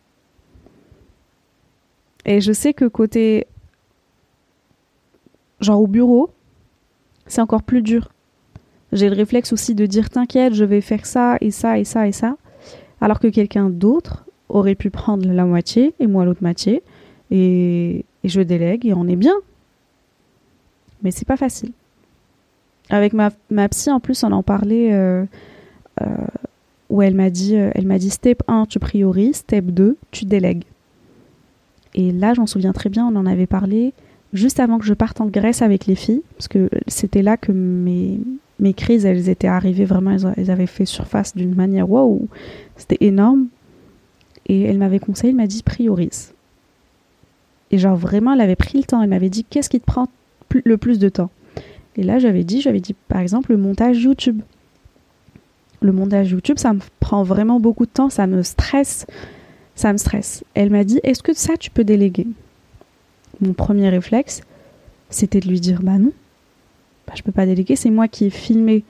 Et 2.26 2.42
je 2.42 2.52
sais 2.52 2.74
que 2.74 2.86
côté. 2.86 3.48
Genre 5.62 5.82
au 5.82 5.88
bureau, 5.88 6.32
c'est 7.28 7.42
encore 7.42 7.64
plus 7.64 7.82
dur. 7.82 8.12
J'ai 8.92 9.10
le 9.10 9.16
réflexe 9.16 9.54
aussi 9.54 9.76
de 9.76 9.86
dire 9.86 10.10
T'inquiète, 10.10 10.54
je 10.54 10.66
vais 10.66 10.82
faire 10.82 11.06
ça 11.06 11.38
et 11.42 11.52
ça 11.52 11.80
et 11.80 11.86
ça 11.86 12.08
et 12.08 12.12
ça. 12.12 12.38
Alors 13.02 13.20
que 13.20 13.28
quelqu'un 13.28 13.70
d'autre 13.70 14.26
aurait 14.50 14.76
pu 14.76 14.90
prendre 14.90 15.30
la 15.32 15.46
moitié 15.46 15.94
et 16.00 16.08
moi 16.08 16.26
l'autre 16.26 16.44
moitié. 16.44 16.84
Et, 17.32 18.06
et 18.24 18.30
je 18.30 18.42
délègue 18.42 18.86
et 18.86 18.94
on 18.94 19.08
est 19.08 19.16
bien. 19.16 19.36
Mais 21.04 21.12
c'est 21.12 21.26
pas 21.26 21.38
facile. 21.38 21.72
Avec 22.90 23.14
ma, 23.14 23.32
psy, 23.70 23.90
en 23.90 24.00
plus, 24.00 24.24
on 24.24 24.32
en 24.32 24.44
parlait, 24.44 24.94
euh, 24.94 25.26
euh, 26.02 26.06
où 26.90 27.02
elle 27.02 27.16
m'a 27.16 27.30
dit, 27.30 27.56
euh, 27.56 27.72
elle 27.74 27.88
m'a 27.88 27.98
dit 27.98 28.12
step 28.12 28.44
1, 28.48 28.66
tu 28.66 28.80
priorises, 28.80 29.38
step 29.38 29.66
2, 29.66 29.98
tu 30.12 30.26
délègues. 30.26 30.64
Et 31.96 32.12
là, 32.12 32.34
j'en 32.34 32.46
souviens 32.46 32.74
très 32.74 32.90
bien, 32.90 33.08
on 33.08 33.16
en 33.16 33.26
avait 33.26 33.48
parlé 33.48 33.94
juste 34.34 34.60
avant 34.60 34.78
que 34.80 34.86
je 34.86 34.94
parte 34.94 35.22
en 35.22 35.28
Grèce 35.28 35.62
avec 35.62 35.86
les 35.88 35.96
filles, 35.96 36.22
parce 36.38 36.48
que 36.48 36.70
c'était 36.88 37.22
là 37.22 37.38
que 37.38 37.52
mes, 37.52 38.20
mes 38.60 38.74
crises, 38.74 39.06
elles 39.06 39.30
étaient 39.30 39.48
arrivées 39.48 39.86
vraiment, 39.86 40.16
elles, 40.36 40.52
avaient 40.52 40.68
fait 40.68 40.86
surface 40.86 41.36
d'une 41.36 41.56
manière, 41.56 41.90
waouh, 41.90 42.28
c'était 42.76 42.98
énorme. 43.02 43.48
Et 44.48 44.62
elle 44.64 44.78
m'avait 44.78 45.00
conseillé, 45.00 45.30
elle 45.30 45.38
m'a 45.38 45.48
dit 45.48 45.64
priorise. 45.64 46.34
Et 47.72 47.78
genre 47.78 47.96
vraiment, 47.96 48.34
elle 48.34 48.42
avait 48.42 48.56
pris 48.56 48.78
le 48.78 48.84
temps, 48.84 49.02
elle 49.02 49.10
m'avait 49.10 49.30
dit 49.30 49.44
qu'est-ce 49.44 49.70
qui 49.70 49.80
te 49.80 49.86
prend 49.86 50.08
le 50.64 50.78
plus 50.78 51.00
de 51.00 51.10
temps? 51.10 51.32
Et 51.98 52.04
là, 52.04 52.20
j'avais 52.20 52.44
dit, 52.44 52.62
j'avais 52.62 52.80
dit 52.80 52.96
par 53.08 53.20
exemple 53.20 53.52
le 53.52 53.58
montage 53.58 54.02
YouTube. 54.02 54.42
Le 55.82 55.92
montage 55.92 56.32
YouTube, 56.32 56.58
ça 56.58 56.74
me 56.74 56.80
prend 57.00 57.24
vraiment 57.24 57.60
beaucoup 57.60 57.86
de 57.86 57.92
temps, 57.92 58.10
ça 58.10 58.28
me 58.28 58.44
stresse. 58.44 59.06
Ça 59.76 59.92
me 59.92 59.98
stresse. 59.98 60.44
Elle 60.54 60.70
m'a 60.70 60.84
dit, 60.84 61.00
est-ce 61.04 61.22
que 61.22 61.34
ça, 61.34 61.58
tu 61.58 61.70
peux 61.70 61.84
déléguer? 61.84 62.28
Mon 63.42 63.54
premier 63.54 63.90
réflexe, 63.90 64.42
c'était 65.10 65.42
de 65.42 65.50
lui 65.50 65.60
dire, 65.60 65.82
bah 65.84 65.98
non, 65.98 66.14
bah, 67.06 67.14
je 67.16 67.24
peux 67.24 67.34
pas 67.34 67.46
déléguer, 67.46 67.76
c'est 67.76 67.90
moi 67.90 68.08
qui 68.08 68.26
ai 68.26 68.30
filmé. 68.30 68.84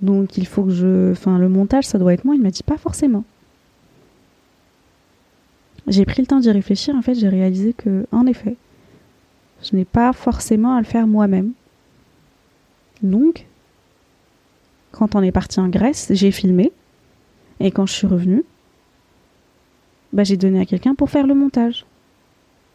Donc 0.00 0.36
il 0.38 0.46
faut 0.46 0.64
que 0.64 0.70
je... 0.70 1.12
Enfin, 1.12 1.38
le 1.38 1.48
montage, 1.48 1.84
ça 1.84 1.98
doit 1.98 2.14
être 2.14 2.24
moi. 2.24 2.34
Il 2.34 2.42
m'a 2.42 2.50
dit, 2.50 2.62
pas 2.62 2.78
forcément. 2.78 3.24
J'ai 5.86 6.04
pris 6.04 6.22
le 6.22 6.26
temps 6.26 6.40
d'y 6.40 6.50
réfléchir, 6.50 6.96
en 6.96 7.02
fait, 7.02 7.14
j'ai 7.14 7.28
réalisé 7.28 7.72
que, 7.72 8.06
en 8.10 8.26
effet, 8.26 8.56
je 9.62 9.76
n'ai 9.76 9.84
pas 9.84 10.12
forcément 10.12 10.74
à 10.74 10.78
le 10.78 10.86
faire 10.86 11.06
moi-même. 11.06 11.52
Donc, 13.02 13.46
quand 14.92 15.14
on 15.14 15.22
est 15.22 15.32
parti 15.32 15.60
en 15.60 15.68
Grèce, 15.68 16.08
j'ai 16.10 16.30
filmé. 16.30 16.72
Et 17.60 17.70
quand 17.70 17.86
je 17.86 17.92
suis 17.92 18.06
revenue, 18.06 18.44
bah, 20.12 20.24
j'ai 20.24 20.36
donné 20.36 20.60
à 20.60 20.66
quelqu'un 20.66 20.94
pour 20.94 21.10
faire 21.10 21.26
le 21.26 21.34
montage. 21.34 21.86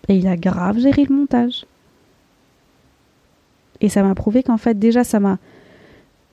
Et 0.07 0.15
il 0.15 0.27
a 0.27 0.35
grave 0.35 0.79
géré 0.79 1.05
le 1.05 1.15
montage. 1.15 1.65
Et 3.79 3.89
ça 3.89 4.03
m'a 4.03 4.15
prouvé 4.15 4.43
qu'en 4.43 4.57
fait, 4.57 4.77
déjà, 4.77 5.03
ça 5.03 5.19
m'a. 5.19 5.39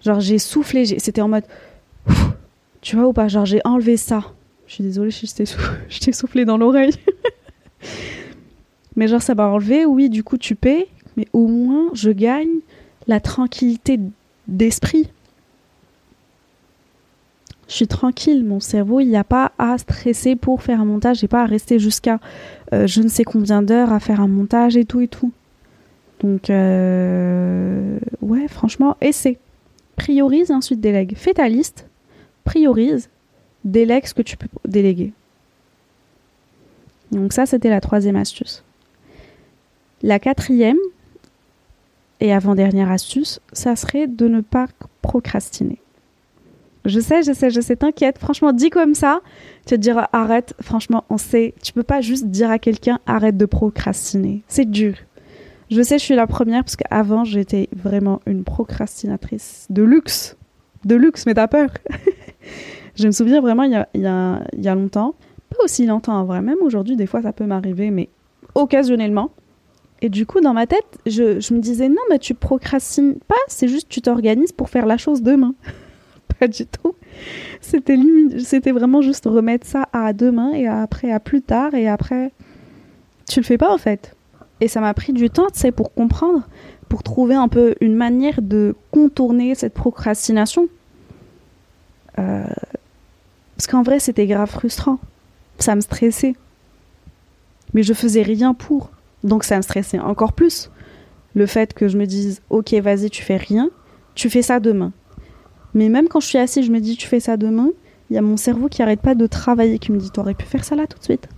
Genre, 0.05 0.21
j'ai 0.21 0.39
soufflé, 0.39 0.85
c'était 0.99 1.21
en 1.21 1.29
mode. 1.29 1.45
Tu 2.81 2.97
vois 2.97 3.09
ou 3.09 3.13
pas 3.13 3.29
Genre, 3.29 3.47
j'ai 3.47 3.61
enlevé 3.65 3.97
ça. 3.97 4.33
Je 4.67 4.75
suis 4.75 4.85
désolée, 4.85 5.11
je 5.11 5.99
t'ai 5.99 6.13
soufflé 6.13 6.45
dans 6.45 6.59
l'oreille. 6.59 6.95
Mais 8.99 9.07
genre, 9.07 9.23
ça 9.23 9.37
m'a 9.37 9.47
enlevé, 9.47 9.87
oui, 9.87 10.11
du 10.11 10.25
coup, 10.25 10.39
tu 10.39 10.57
paies, 10.57 10.89
mais 11.17 11.29
au 11.33 11.47
moins, 11.47 11.91
je 11.93 12.11
gagne 12.11 12.59
la 13.07 13.21
tranquillité 13.21 14.01
d'esprit. 14.49 15.09
Je 17.69 17.75
suis 17.75 17.87
tranquille, 17.87 18.45
mon 18.45 18.59
cerveau, 18.59 18.99
il 18.99 19.07
n'y 19.07 19.17
a 19.17 19.23
pas 19.23 19.53
à 19.57 19.79
stresser 19.79 20.35
pour 20.35 20.65
faire 20.65 20.81
un 20.81 20.85
montage, 20.85 21.19
j'ai 21.21 21.29
pas 21.29 21.43
à 21.43 21.47
rester 21.47 21.79
jusqu'à 21.79 22.19
euh, 22.73 22.89
je 22.89 23.01
ne 23.01 23.07
sais 23.07 23.23
combien 23.23 23.63
d'heures 23.63 23.93
à 23.93 24.01
faire 24.01 24.21
un 24.21 24.27
montage 24.27 24.77
et 24.77 24.85
tout 24.85 25.01
et 25.01 25.07
tout. 25.07 25.31
Donc, 26.19 26.51
euh, 26.51 28.01
ouais, 28.21 28.49
franchement, 28.49 28.97
essaie. 29.01 29.39
Priorise, 29.95 30.51
ensuite 30.51 30.81
délègue. 30.81 31.13
Fais 31.17 31.35
ta 31.35 31.49
liste, 31.49 31.87
priorise, 32.43 33.11
délègue 33.65 34.07
ce 34.07 34.15
que 34.15 34.23
tu 34.23 34.37
peux 34.37 34.49
déléguer. 34.67 35.13
Donc 37.13 37.33
ça, 37.33 37.47
c'était 37.47 37.71
la 37.71 37.81
troisième 37.81 38.17
astuce. 38.17 38.65
La 40.03 40.19
quatrième 40.19 40.79
et 42.21 42.33
avant-dernière 42.33 42.91
astuce, 42.91 43.41
ça 43.53 43.77
serait 43.77 44.07
de 44.07 44.29
ne 44.29 44.41
pas 44.41 44.67
procrastiner. 45.03 45.81
Je 46.85 47.01
sais, 47.01 47.23
je 47.23 47.33
sais, 47.33 47.51
je 47.51 47.61
sais, 47.61 47.77
t'inquiète. 47.77 48.19
Franchement, 48.19 48.53
dis 48.53 48.71
comme 48.71 48.95
ça, 48.95 49.21
tu 49.67 49.75
te 49.75 49.81
dire 49.81 50.07
arrête. 50.13 50.55
Franchement, 50.61 51.05
on 51.11 51.19
sait, 51.19 51.55
tu 51.63 51.73
peux 51.73 51.83
pas 51.83 52.01
juste 52.01 52.27
dire 52.29 52.51
à 52.51 52.59
quelqu'un 52.59 52.99
arrête 53.07 53.37
de 53.37 53.45
procrastiner. 53.45 54.43
C'est 54.49 54.71
dur. 54.71 54.95
Je 55.71 55.83
sais, 55.83 55.99
je 55.99 56.05
suis 56.05 56.15
la 56.15 56.27
première 56.27 56.65
parce 56.65 56.77
qu'avant, 56.77 57.25
j'étais 57.25 57.69
vraiment 57.77 58.21
une 58.27 58.43
procrastinatrice 58.43 59.67
de 59.69 59.83
luxe. 59.83 60.37
De 60.85 60.95
luxe, 60.95 61.27
mais 61.27 61.35
t'as 61.35 61.49
peur. 61.49 61.69
je 62.95 63.07
me 63.07 63.13
souviens 63.13 63.41
vraiment, 63.43 63.65
il 63.65 63.73
y 63.73 63.77
a, 63.77 63.89
il 63.93 64.01
y 64.01 64.07
a, 64.07 64.41
il 64.55 64.63
y 64.63 64.69
a 64.69 64.75
longtemps, 64.75 65.15
pas 65.51 65.65
aussi 65.65 65.85
longtemps 65.85 66.15
en 66.15 66.25
vrai, 66.25 66.41
même 66.41 66.59
aujourd'hui, 66.63 66.97
des 66.97 67.07
fois, 67.07 67.21
ça 67.21 67.33
peut 67.33 67.45
m'arriver, 67.45 67.91
mais 67.91 68.09
occasionnellement, 68.55 69.31
et 70.01 70.09
du 70.09 70.27
coup, 70.27 70.41
dans 70.41 70.55
ma 70.55 70.67
tête, 70.67 70.99
je, 71.07 71.53
me 71.53 71.59
disais, 71.59 71.89
non, 71.89 72.03
mais 72.09 72.19
tu 72.19 72.35
procrastines 72.35 73.17
pas, 73.27 73.35
c'est 73.49 73.69
juste 73.69 73.89
tu 73.89 74.01
t'organises 74.01 74.53
pour 74.53 74.71
faire 74.71 74.87
la 74.87 74.97
chose 74.97 75.23
demain. 75.23 75.55
pas 76.39 76.47
du 76.47 76.67
tout. 76.67 76.95
C'était 77.61 77.99
c'était 78.39 78.71
vraiment 78.71 79.03
juste 79.03 79.25
remettre 79.27 79.67
ça 79.67 79.89
à 79.93 80.13
demain 80.13 80.53
et 80.53 80.69
après 80.69 81.11
à 81.11 81.19
plus 81.19 81.43
tard 81.43 81.75
et 81.75 81.89
après, 81.89 82.33
tu 83.29 83.41
le 83.41 83.45
fais 83.45 83.59
pas 83.59 83.73
en 83.73 83.79
fait. 83.79 84.15
Et 84.61 84.69
ça 84.69 84.81
m'a 84.81 84.95
pris 84.95 85.13
du 85.13 85.31
temps, 85.31 85.49
tu 85.53 85.59
sais, 85.59 85.73
pour 85.73 85.93
comprendre, 85.93 86.43
pour 86.89 87.03
trouver 87.03 87.35
un 87.35 87.49
peu 87.49 87.75
une 87.81 87.97
manière 87.97 88.41
de 88.41 88.77
contourner 88.93 89.55
cette 89.55 89.75
procrastination. 89.75 90.69
Euh, 92.19 92.45
parce 93.57 93.67
qu'en 93.67 93.83
vrai, 93.83 93.99
c'était 93.99 94.27
grave 94.27 94.51
frustrant. 94.51 94.99
Ça 95.59 95.75
me 95.75 95.81
stressait. 95.81 96.35
Mais 97.75 97.83
je 97.83 97.93
faisais 97.93 98.23
rien 98.23 98.55
pour. 98.55 98.91
Donc 99.25 99.45
ça 99.45 99.57
me 99.57 99.63
stressait 99.63 99.99
encore 99.99 100.33
plus. 100.33 100.71
le 101.35 101.47
fait 101.47 101.75
que 101.75 101.89
je 101.89 101.99
me 101.99 102.07
dise 102.07 102.43
ok 102.51 102.75
vas-y 102.75 103.11
tu 103.11 103.23
fais 103.23 103.37
rien, 103.37 103.71
tu 104.15 104.31
fais 104.31 104.43
ça 104.43 104.61
demain. 104.61 104.93
Mais 105.75 105.89
même 105.89 106.09
quand 106.09 106.21
je 106.21 106.27
suis 106.27 106.39
assis, 106.39 106.63
je 106.63 106.73
me 106.73 106.81
dis 106.81 106.97
tu 106.97 107.07
fais 107.07 107.21
ça 107.21 107.37
demain, 107.37 107.71
il 108.11 108.15
y 108.15 108.19
a 108.19 108.23
mon 108.23 108.37
cerveau 108.37 108.69
qui 108.69 108.83
arrête 108.83 109.01
pas 109.01 109.15
de 109.15 109.27
travailler, 109.27 109.79
qui 109.79 109.93
me 109.93 109.99
dit 109.99 110.11
t'aurais 110.11 110.35
pu 110.35 110.47
faire 110.47 110.65
ça 110.65 110.75
là 110.75 110.87
tout 110.87 110.99
de 110.99 111.05
suite. 111.05 111.29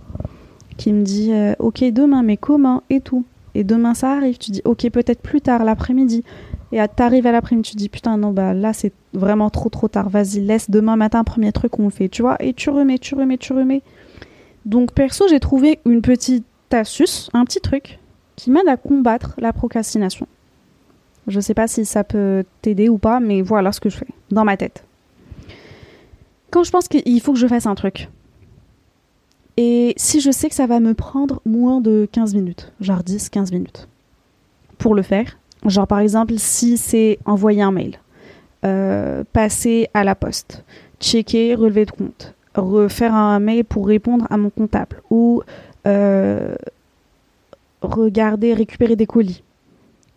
Qui 0.77 0.93
me 0.93 1.03
dit 1.03 1.31
euh, 1.33 1.53
ok 1.59 1.83
demain 1.91 2.23
mais 2.23 2.37
comment 2.37 2.83
et 2.89 3.01
tout. 3.01 3.25
Et 3.53 3.63
demain 3.63 3.93
ça 3.93 4.13
arrive, 4.13 4.37
tu 4.37 4.51
dis 4.51 4.61
ok 4.65 4.89
peut-être 4.89 5.21
plus 5.21 5.41
tard 5.41 5.63
l'après-midi. 5.63 6.23
Et 6.71 6.79
t'arrives 6.95 7.27
à 7.27 7.33
l'après-midi, 7.33 7.71
tu 7.71 7.75
dis 7.75 7.89
putain 7.89 8.17
non 8.17 8.31
bah 8.31 8.53
là 8.53 8.71
c'est 8.71 8.93
vraiment 9.13 9.49
trop 9.49 9.69
trop 9.69 9.89
tard, 9.89 10.09
vas-y 10.09 10.39
laisse 10.39 10.69
demain 10.69 10.95
matin 10.95 11.25
premier 11.25 11.51
truc 11.51 11.73
qu'on 11.73 11.89
fait, 11.89 12.07
tu 12.07 12.21
vois. 12.21 12.41
Et 12.41 12.53
tu 12.53 12.69
remets, 12.69 12.97
tu 12.97 13.13
remets, 13.15 13.37
tu 13.37 13.51
remets. 13.51 13.83
Donc 14.65 14.93
perso 14.93 15.27
j'ai 15.27 15.39
trouvé 15.41 15.79
une 15.85 16.01
petite 16.01 16.45
un 16.73 17.45
petit 17.45 17.61
truc 17.61 17.99
qui 18.35 18.51
m'aide 18.51 18.67
à 18.67 18.77
combattre 18.77 19.33
la 19.37 19.53
procrastination. 19.53 20.27
Je 21.27 21.39
sais 21.39 21.53
pas 21.53 21.67
si 21.67 21.85
ça 21.85 22.03
peut 22.03 22.43
t'aider 22.61 22.89
ou 22.89 22.97
pas, 22.97 23.19
mais 23.19 23.41
voilà 23.41 23.71
ce 23.71 23.79
que 23.79 23.89
je 23.89 23.97
fais 23.97 24.07
dans 24.31 24.43
ma 24.43 24.57
tête. 24.57 24.83
Quand 26.49 26.63
je 26.63 26.71
pense 26.71 26.87
qu'il 26.87 27.21
faut 27.21 27.33
que 27.33 27.39
je 27.39 27.47
fasse 27.47 27.65
un 27.65 27.75
truc, 27.75 28.09
et 29.57 29.93
si 29.97 30.21
je 30.21 30.31
sais 30.31 30.49
que 30.49 30.55
ça 30.55 30.67
va 30.67 30.79
me 30.79 30.93
prendre 30.93 31.41
moins 31.45 31.81
de 31.81 32.07
15 32.11 32.33
minutes, 32.35 32.73
genre 32.79 33.01
10-15 33.01 33.53
minutes, 33.53 33.87
pour 34.77 34.95
le 34.95 35.01
faire, 35.01 35.37
genre 35.65 35.87
par 35.87 35.99
exemple 35.99 36.33
si 36.37 36.77
c'est 36.77 37.19
envoyer 37.25 37.61
un 37.61 37.71
mail, 37.71 37.99
euh, 38.65 39.23
passer 39.31 39.87
à 39.93 40.03
la 40.03 40.15
poste, 40.15 40.63
checker, 40.99 41.55
relever 41.55 41.85
de 41.85 41.91
compte, 41.91 42.33
refaire 42.55 43.13
un 43.13 43.39
mail 43.39 43.63
pour 43.63 43.87
répondre 43.87 44.25
à 44.29 44.37
mon 44.37 44.49
comptable, 44.49 45.01
ou 45.09 45.43
regarder, 47.81 48.53
récupérer 48.53 48.95
des 48.95 49.07
colis. 49.07 49.43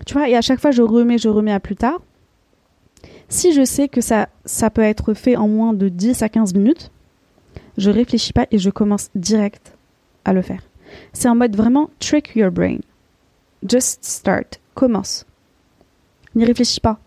Tu 0.06 0.14
vois, 0.14 0.28
et 0.28 0.36
à 0.36 0.42
chaque 0.42 0.60
fois, 0.60 0.70
je 0.70 0.82
remets, 0.82 1.18
je 1.18 1.28
remets 1.28 1.52
à 1.52 1.60
plus 1.60 1.76
tard. 1.76 2.00
Si 3.28 3.52
je 3.52 3.64
sais 3.64 3.88
que 3.88 4.00
ça, 4.00 4.28
ça 4.44 4.70
peut 4.70 4.82
être 4.82 5.14
fait 5.14 5.36
en 5.36 5.48
moins 5.48 5.72
de 5.72 5.88
10 5.88 6.22
à 6.22 6.28
15 6.28 6.54
minutes, 6.54 6.90
je 7.78 7.90
réfléchis 7.90 8.32
pas 8.32 8.46
et 8.50 8.58
je 8.58 8.70
commence 8.70 9.10
direct 9.14 9.74
à 10.24 10.32
le 10.32 10.42
faire. 10.42 10.62
C'est 11.12 11.28
en 11.28 11.34
mode 11.34 11.56
vraiment 11.56 11.90
trick 11.98 12.36
your 12.36 12.50
brain. 12.50 12.78
Just 13.66 14.04
start. 14.04 14.60
Commence. 14.74 15.24
N'y 16.34 16.44
réfléchis 16.44 16.80
pas. 16.80 16.98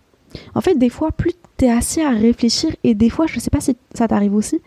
En 0.55 0.61
fait, 0.61 0.75
des 0.75 0.89
fois, 0.89 1.11
plus 1.11 1.33
t'es 1.57 1.69
assis 1.69 2.01
à 2.01 2.11
réfléchir, 2.11 2.75
et 2.83 2.93
des 2.93 3.09
fois, 3.09 3.25
je 3.27 3.39
sais 3.39 3.49
pas 3.49 3.61
si 3.61 3.75
ça 3.93 4.07
t'arrive 4.07 4.35
aussi, 4.35 4.61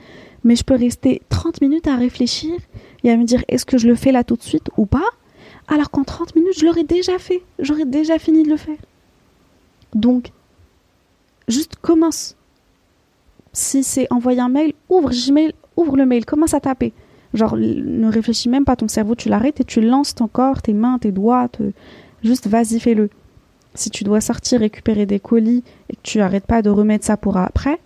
mais 0.44 0.56
je 0.56 0.64
peux 0.64 0.74
rester 0.74 1.22
30 1.28 1.60
minutes 1.60 1.86
à 1.86 1.96
réfléchir 1.96 2.52
et 3.04 3.10
à 3.10 3.16
me 3.16 3.24
dire 3.24 3.44
est-ce 3.48 3.64
que 3.64 3.78
je 3.78 3.86
le 3.86 3.94
fais 3.94 4.12
là 4.12 4.24
tout 4.24 4.36
de 4.36 4.42
suite 4.42 4.70
ou 4.76 4.86
pas? 4.86 5.08
Alors 5.68 5.90
qu'en 5.90 6.04
30 6.04 6.34
minutes, 6.34 6.58
je 6.58 6.66
l'aurais 6.66 6.84
déjà 6.84 7.18
fait. 7.18 7.42
J'aurais 7.58 7.84
déjà 7.84 8.18
fini 8.18 8.42
de 8.42 8.48
le 8.50 8.56
faire. 8.56 8.78
Donc, 9.94 10.32
juste 11.48 11.76
commence. 11.80 12.36
Si 13.52 13.82
c'est 13.82 14.06
envoyer 14.12 14.40
un 14.40 14.48
mail, 14.48 14.72
ouvre 14.88 15.10
Gmail, 15.10 15.52
ouvre 15.76 15.96
le 15.96 16.06
mail, 16.06 16.24
commence 16.24 16.54
à 16.54 16.60
taper. 16.60 16.92
Genre, 17.34 17.56
ne 17.56 18.10
réfléchis 18.10 18.48
même 18.48 18.64
pas, 18.64 18.76
ton 18.76 18.88
cerveau, 18.88 19.14
tu 19.14 19.28
l'arrêtes 19.28 19.60
et 19.60 19.64
tu 19.64 19.80
lances 19.80 20.14
ton 20.14 20.26
corps, 20.26 20.62
tes 20.62 20.72
mains, 20.72 20.98
tes 20.98 21.12
doigts. 21.12 21.48
Juste 22.22 22.48
vas-y, 22.48 22.80
fais-le. 22.80 23.08
Si 23.74 23.90
tu 23.90 24.02
dois 24.02 24.20
sortir 24.20 24.60
récupérer 24.60 25.06
des 25.06 25.20
colis 25.20 25.62
et 25.88 25.94
que 25.94 26.00
tu 26.02 26.20
arrêtes 26.20 26.46
pas 26.46 26.62
de 26.62 26.70
remettre 26.70 27.04
ça 27.04 27.16
pour 27.16 27.36
après, 27.36 27.78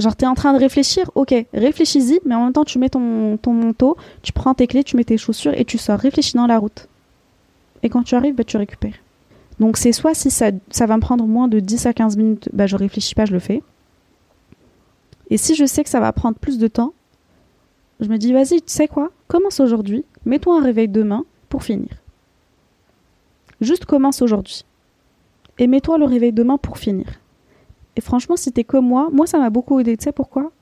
Genre, 0.00 0.16
t'es 0.16 0.26
en 0.26 0.34
train 0.34 0.54
de 0.54 0.58
réfléchir, 0.58 1.10
ok, 1.14 1.34
réfléchis-y, 1.52 2.20
mais 2.24 2.34
en 2.34 2.44
même 2.44 2.52
temps, 2.54 2.64
tu 2.64 2.78
mets 2.78 2.88
ton, 2.88 3.38
manteau, 3.46 3.96
tu 4.22 4.32
prends 4.32 4.54
tes 4.54 4.66
clés, 4.66 4.82
tu 4.82 4.96
mets 4.96 5.04
tes 5.04 5.18
chaussures 5.18 5.52
et 5.54 5.66
tu 5.66 5.76
sors. 5.76 5.98
Réfléchis 5.98 6.36
dans 6.36 6.46
la 6.46 6.58
route. 6.58 6.88
Et 7.82 7.90
quand 7.90 8.02
tu 8.02 8.14
arrives, 8.14 8.34
bah, 8.34 8.44
tu 8.44 8.56
récupères. 8.56 8.94
Donc, 9.58 9.76
c'est 9.76 9.92
soit 9.92 10.14
si 10.14 10.30
ça, 10.30 10.52
ça 10.70 10.86
va 10.86 10.96
me 10.96 11.02
prendre 11.02 11.26
moins 11.26 11.48
de 11.48 11.60
10 11.60 11.84
à 11.84 11.92
15 11.92 12.16
minutes, 12.16 12.48
bah, 12.52 12.66
je 12.66 12.76
réfléchis 12.76 13.14
pas, 13.14 13.26
je 13.26 13.32
le 13.32 13.40
fais. 13.40 13.62
Et 15.28 15.36
si 15.36 15.54
je 15.54 15.66
sais 15.66 15.84
que 15.84 15.90
ça 15.90 16.00
va 16.00 16.12
prendre 16.12 16.38
plus 16.38 16.58
de 16.58 16.66
temps, 16.66 16.94
je 18.00 18.08
me 18.08 18.16
dis, 18.16 18.32
vas-y, 18.32 18.62
tu 18.62 18.72
sais 18.72 18.88
quoi 18.88 19.10
Commence 19.28 19.60
aujourd'hui, 19.60 20.04
mets-toi 20.24 20.58
un 20.58 20.62
réveil 20.62 20.88
demain 20.88 21.24
pour 21.50 21.62
finir. 21.62 21.90
Juste 23.60 23.84
commence 23.84 24.22
aujourd'hui. 24.22 24.64
Et 25.58 25.66
mets-toi 25.66 25.98
le 25.98 26.06
réveil 26.06 26.32
demain 26.32 26.56
pour 26.56 26.78
finir. 26.78 27.19
Et 27.96 28.00
franchement, 28.00 28.36
si 28.36 28.52
t'es 28.52 28.64
comme 28.64 28.86
moi, 28.86 29.08
moi 29.12 29.26
ça 29.26 29.38
m'a 29.38 29.50
beaucoup 29.50 29.78
aidé. 29.80 29.96
Tu 29.96 30.04
sais 30.04 30.12
pourquoi? 30.12 30.52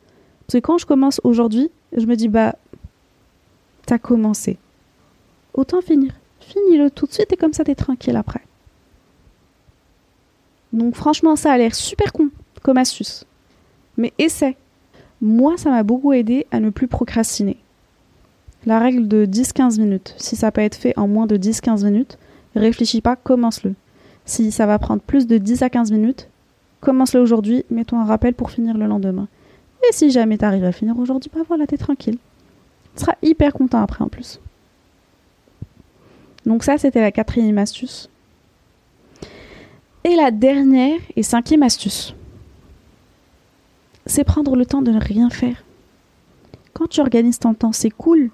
Parce 0.47 0.61
que 0.61 0.67
quand 0.67 0.79
je 0.79 0.87
commence 0.87 1.21
aujourd'hui, 1.25 1.71
je 1.97 2.07
me 2.07 2.17
dis 2.17 2.29
bah 2.29 2.55
t'as 3.87 3.99
commencé. 3.99 4.59
Autant 5.55 5.81
finir. 5.81 6.13
Finis-le 6.41 6.91
tout 6.91 7.07
de 7.07 7.13
suite 7.13 7.33
et 7.33 7.37
comme 7.37 7.53
ça 7.53 7.65
t'es 7.65 7.75
tranquille 7.75 8.17
après. 8.17 8.41
Donc 10.73 10.95
franchement, 10.95 11.37
ça 11.37 11.53
a 11.53 11.59
l'air 11.59 11.75
super 11.75 12.13
con 12.13 12.31
comme 12.63 12.77
astuce. 12.77 13.25
Mais 13.97 14.13
essaie. 14.19 14.57
Moi, 15.21 15.57
ça 15.57 15.71
m'a 15.71 15.83
beaucoup 15.83 16.13
aidé 16.13 16.47
à 16.51 16.61
ne 16.61 16.71
plus 16.71 16.87
procrastiner. 16.87 17.57
La 18.67 18.79
règle 18.79 19.09
de 19.09 19.27
10-15 19.27 19.81
minutes. 19.81 20.15
Si 20.19 20.37
ça 20.37 20.53
peut 20.53 20.61
être 20.61 20.77
fait 20.77 20.97
en 20.99 21.09
moins 21.09 21.27
de 21.27 21.37
10-15 21.37 21.85
minutes, 21.85 22.19
réfléchis 22.55 23.01
pas, 23.01 23.17
commence-le. 23.17 23.75
Si 24.25 24.53
ça 24.53 24.67
va 24.67 24.79
prendre 24.79 25.03
plus 25.03 25.27
de 25.27 25.39
10 25.39 25.63
à 25.63 25.71
15 25.71 25.91
minutes, 25.91 26.29
Commence-le 26.81 27.21
aujourd'hui, 27.21 27.65
mets-toi 27.71 27.99
un 27.99 28.05
rappel 28.05 28.35
pour 28.35 28.51
finir 28.51 28.77
le 28.77 28.87
lendemain. 28.87 29.29
Et 29.89 29.93
si 29.93 30.11
jamais 30.11 30.39
t'arrives 30.39 30.65
à 30.65 30.73
finir 30.73 30.99
aujourd'hui, 30.99 31.31
bah 31.35 31.43
voilà, 31.47 31.67
t'es 31.67 31.77
tranquille. 31.77 32.19
Tu 32.97 33.01
seras 33.01 33.15
hyper 33.23 33.53
content 33.53 33.83
après 33.83 34.05
en 34.05 34.09
plus. 34.09 34.41
Donc 36.47 36.65
ça, 36.65 36.79
c'était 36.79 37.01
la 37.01 37.13
quatrième 37.13 37.59
astuce. 37.59 38.09
Et 40.05 40.15
la 40.15 40.31
dernière 40.31 41.01
et 41.17 41.23
cinquième 41.23 41.63
astuce, 41.63 42.15
c'est 44.07 44.25
prendre 44.25 44.57
le 44.57 44.65
temps 44.65 44.83
de 44.83 44.91
ne 44.91 45.01
rien 45.01 45.31
faire. 45.31 45.65
Quand 46.73 46.87
tu 46.87 47.01
organises 47.01 47.39
ton 47.39 47.55
temps, 47.55 47.73
c'est 47.73 47.91
cool, 47.91 48.31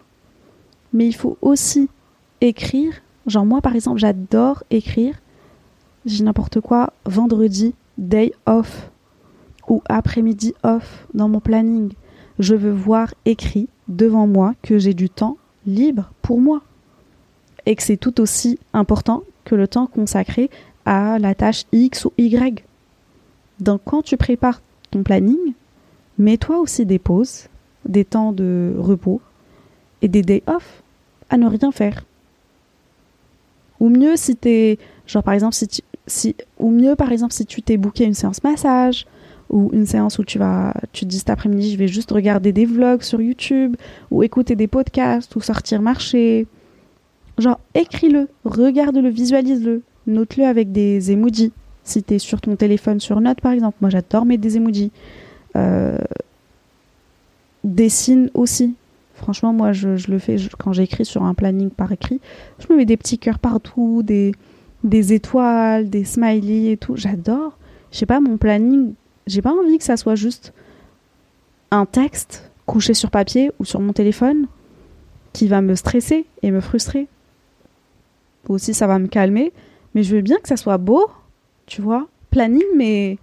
mais 0.92 1.06
il 1.06 1.14
faut 1.14 1.36
aussi 1.40 1.88
écrire. 2.40 2.94
Genre 3.26 3.46
moi, 3.46 3.60
par 3.60 3.74
exemple, 3.74 3.98
j'adore 3.98 4.62
écrire. 4.70 5.16
J'ai 6.04 6.22
n'importe 6.22 6.60
quoi 6.60 6.92
vendredi 7.06 7.74
day 7.98 8.32
off 8.46 8.90
ou 9.68 9.82
après-midi 9.88 10.54
off 10.62 11.06
dans 11.14 11.28
mon 11.28 11.40
planning. 11.40 11.92
Je 12.38 12.54
veux 12.54 12.72
voir 12.72 13.14
écrit 13.24 13.68
devant 13.88 14.26
moi 14.26 14.54
que 14.62 14.78
j'ai 14.78 14.94
du 14.94 15.08
temps 15.08 15.36
libre 15.66 16.10
pour 16.22 16.40
moi 16.40 16.62
et 17.66 17.76
que 17.76 17.82
c'est 17.82 17.96
tout 17.96 18.20
aussi 18.20 18.58
important 18.72 19.22
que 19.44 19.54
le 19.54 19.68
temps 19.68 19.86
consacré 19.86 20.50
à 20.84 21.18
la 21.18 21.34
tâche 21.34 21.64
X 21.72 22.04
ou 22.04 22.12
Y. 22.18 22.64
Donc 23.60 23.82
quand 23.84 24.02
tu 24.02 24.16
prépares 24.16 24.60
ton 24.90 25.02
planning, 25.02 25.54
mets-toi 26.18 26.58
aussi 26.58 26.84
des 26.84 26.98
pauses, 26.98 27.48
des 27.86 28.04
temps 28.04 28.32
de 28.32 28.74
repos 28.78 29.20
et 30.02 30.08
des 30.08 30.22
day 30.22 30.42
off 30.46 30.82
à 31.30 31.36
ne 31.36 31.46
rien 31.46 31.72
faire. 31.72 32.04
Ou 33.80 33.88
mieux 33.88 34.16
si 34.16 34.36
t'es, 34.36 34.78
genre 35.06 35.22
par 35.22 35.34
exemple 35.34 35.54
si 35.54 35.68
tu, 35.68 35.82
si, 36.06 36.36
ou 36.58 36.70
mieux 36.70 36.96
par 36.96 37.12
exemple 37.12 37.32
si 37.32 37.46
tu 37.46 37.62
t'es 37.62 37.76
booké 37.76 38.04
une 38.04 38.14
séance 38.14 38.42
massage 38.42 39.06
ou 39.50 39.70
une 39.72 39.86
séance 39.86 40.18
où 40.18 40.24
tu 40.24 40.38
vas 40.38 40.74
tu 40.92 41.04
te 41.04 41.10
dis 41.10 41.18
cet 41.18 41.30
après-midi 41.30 41.72
je 41.72 41.78
vais 41.78 41.88
juste 41.88 42.10
regarder 42.10 42.52
des 42.52 42.66
vlogs 42.66 43.02
sur 43.02 43.20
YouTube 43.20 43.76
ou 44.10 44.22
écouter 44.22 44.56
des 44.56 44.66
podcasts 44.66 45.34
ou 45.36 45.40
sortir 45.40 45.82
marcher. 45.82 46.46
Genre 47.38 47.58
écris-le 47.74 48.28
regarde-le 48.44 49.08
visualise-le 49.08 49.82
note-le 50.06 50.44
avec 50.44 50.72
des 50.72 51.10
emojis. 51.12 51.52
Si 51.82 52.02
tu 52.02 52.14
es 52.14 52.18
sur 52.18 52.40
ton 52.40 52.56
téléphone 52.56 53.00
sur 53.00 53.20
note 53.20 53.40
par 53.40 53.52
exemple. 53.52 53.76
Moi 53.80 53.90
j'adore 53.90 54.24
mettre 54.26 54.42
des 54.42 54.56
emojis. 54.56 54.92
Euh, 55.56 55.98
dessine 57.62 58.30
aussi. 58.34 58.74
Franchement 59.14 59.52
moi 59.52 59.72
je, 59.72 59.96
je 59.96 60.10
le 60.10 60.18
fais 60.18 60.36
quand 60.58 60.72
j'écris 60.72 61.04
sur 61.04 61.22
un 61.22 61.34
planning 61.34 61.70
par 61.70 61.92
écrit 61.92 62.20
je 62.58 62.72
me 62.72 62.76
mets 62.76 62.84
des 62.84 62.96
petits 62.96 63.18
cœurs 63.18 63.38
partout 63.38 64.02
des 64.02 64.32
des 64.84 65.14
étoiles, 65.14 65.90
des 65.90 66.04
smileys 66.04 66.72
et 66.72 66.76
tout. 66.76 66.96
J'adore. 66.96 67.58
Je 67.90 67.98
sais 67.98 68.06
pas, 68.06 68.20
mon 68.20 68.36
planning, 68.36 68.94
j'ai 69.26 69.42
pas 69.42 69.52
envie 69.52 69.78
que 69.78 69.84
ça 69.84 69.96
soit 69.96 70.14
juste 70.14 70.52
un 71.70 71.86
texte 71.86 72.50
couché 72.66 72.94
sur 72.94 73.10
papier 73.10 73.50
ou 73.58 73.64
sur 73.64 73.80
mon 73.80 73.92
téléphone 73.92 74.46
qui 75.32 75.48
va 75.48 75.60
me 75.60 75.74
stresser 75.74 76.26
et 76.42 76.50
me 76.50 76.60
frustrer. 76.60 77.08
Aussi, 78.48 78.74
ça 78.74 78.86
va 78.86 78.98
me 78.98 79.06
calmer, 79.06 79.52
mais 79.94 80.02
je 80.02 80.14
veux 80.14 80.22
bien 80.22 80.38
que 80.38 80.48
ça 80.48 80.56
soit 80.56 80.78
beau, 80.78 81.06
tu 81.66 81.82
vois. 81.82 82.08
Planning, 82.30 82.62
mais 82.76 83.18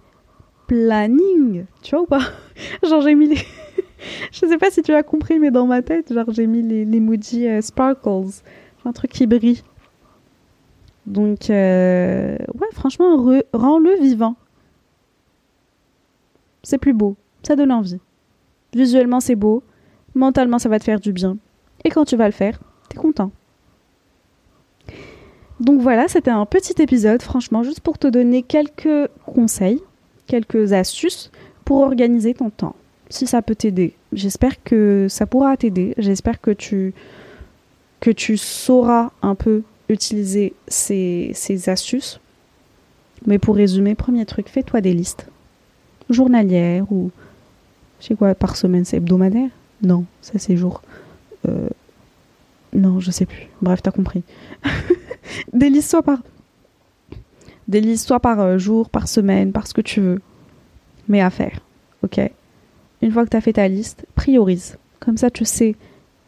planning, 0.66 1.64
tu 1.82 1.94
vois 1.94 2.02
ou 2.02 2.06
pas? 2.06 2.22
Genre, 2.82 3.00
j'ai 3.02 3.14
mis 3.14 3.28
les. 3.28 3.36
je 4.32 4.46
sais 4.46 4.58
pas 4.58 4.70
si 4.70 4.82
tu 4.82 4.92
as 4.92 5.02
compris, 5.02 5.38
mais 5.38 5.50
dans 5.50 5.66
ma 5.66 5.82
tête, 5.82 6.12
genre, 6.12 6.30
j'ai 6.30 6.46
mis 6.46 6.62
les, 6.62 6.84
les 6.84 7.46
euh, 7.46 7.60
sparkles, 7.60 8.42
un 8.84 8.92
truc 8.92 9.12
qui 9.12 9.26
brille. 9.26 9.62
Donc, 11.06 11.50
euh, 11.50 12.36
ouais, 12.54 12.68
franchement, 12.72 13.16
rends-le 13.52 14.00
vivant. 14.00 14.36
C'est 16.62 16.78
plus 16.78 16.92
beau, 16.92 17.16
ça 17.42 17.56
donne 17.56 17.72
envie. 17.72 17.98
Visuellement, 18.74 19.20
c'est 19.20 19.34
beau, 19.34 19.62
mentalement, 20.14 20.58
ça 20.58 20.68
va 20.68 20.78
te 20.78 20.84
faire 20.84 21.00
du 21.00 21.12
bien. 21.12 21.36
Et 21.84 21.90
quand 21.90 22.04
tu 22.04 22.16
vas 22.16 22.26
le 22.26 22.32
faire, 22.32 22.60
t'es 22.88 22.96
content. 22.96 23.32
Donc 25.58 25.80
voilà, 25.80 26.08
c'était 26.08 26.30
un 26.30 26.46
petit 26.46 26.80
épisode, 26.80 27.22
franchement, 27.22 27.62
juste 27.62 27.80
pour 27.80 27.98
te 27.98 28.06
donner 28.06 28.42
quelques 28.42 29.08
conseils, 29.26 29.80
quelques 30.26 30.72
astuces 30.72 31.30
pour 31.64 31.82
organiser 31.82 32.34
ton 32.34 32.50
temps. 32.50 32.76
Si 33.10 33.26
ça 33.26 33.42
peut 33.42 33.54
t'aider, 33.54 33.94
j'espère 34.12 34.62
que 34.62 35.06
ça 35.08 35.26
pourra 35.26 35.56
t'aider. 35.56 35.94
J'espère 35.98 36.40
que 36.40 36.50
tu, 36.50 36.94
que 38.00 38.10
tu 38.10 38.36
sauras 38.36 39.10
un 39.20 39.34
peu 39.34 39.62
utiliser 39.92 40.54
ces, 40.68 41.30
ces 41.34 41.68
astuces. 41.68 42.20
Mais 43.26 43.38
pour 43.38 43.56
résumer, 43.56 43.94
premier 43.94 44.26
truc, 44.26 44.48
fais-toi 44.48 44.80
des 44.80 44.92
listes 44.92 45.26
journalières 46.10 46.90
ou 46.90 47.10
je 48.00 48.08
sais 48.08 48.14
quoi, 48.16 48.34
par 48.34 48.56
semaine, 48.56 48.84
c'est 48.84 48.96
hebdomadaire? 48.96 49.50
Non, 49.82 50.04
ça 50.22 50.32
c'est 50.38 50.56
jour. 50.56 50.82
Euh, 51.48 51.68
non, 52.72 52.98
je 52.98 53.12
sais 53.12 53.26
plus. 53.26 53.46
Bref, 53.60 53.80
t'as 53.82 53.92
compris. 53.92 54.24
des 55.52 55.70
listes 55.70 55.90
soit 55.90 56.02
par 56.02 56.18
des 57.68 57.80
listes 57.80 58.06
soit 58.06 58.20
par 58.20 58.40
euh, 58.40 58.58
jour, 58.58 58.90
par 58.90 59.06
semaine, 59.06 59.52
par 59.52 59.68
ce 59.68 59.74
que 59.74 59.80
tu 59.80 60.00
veux. 60.00 60.20
Mais 61.08 61.20
à 61.20 61.30
faire. 61.30 61.60
OK? 62.02 62.20
Une 63.02 63.12
fois 63.12 63.24
que 63.24 63.30
tu 63.30 63.36
as 63.36 63.40
fait 63.40 63.52
ta 63.52 63.68
liste, 63.68 64.04
priorise. 64.16 64.78
Comme 64.98 65.16
ça 65.16 65.30
tu 65.30 65.44
sais 65.44 65.76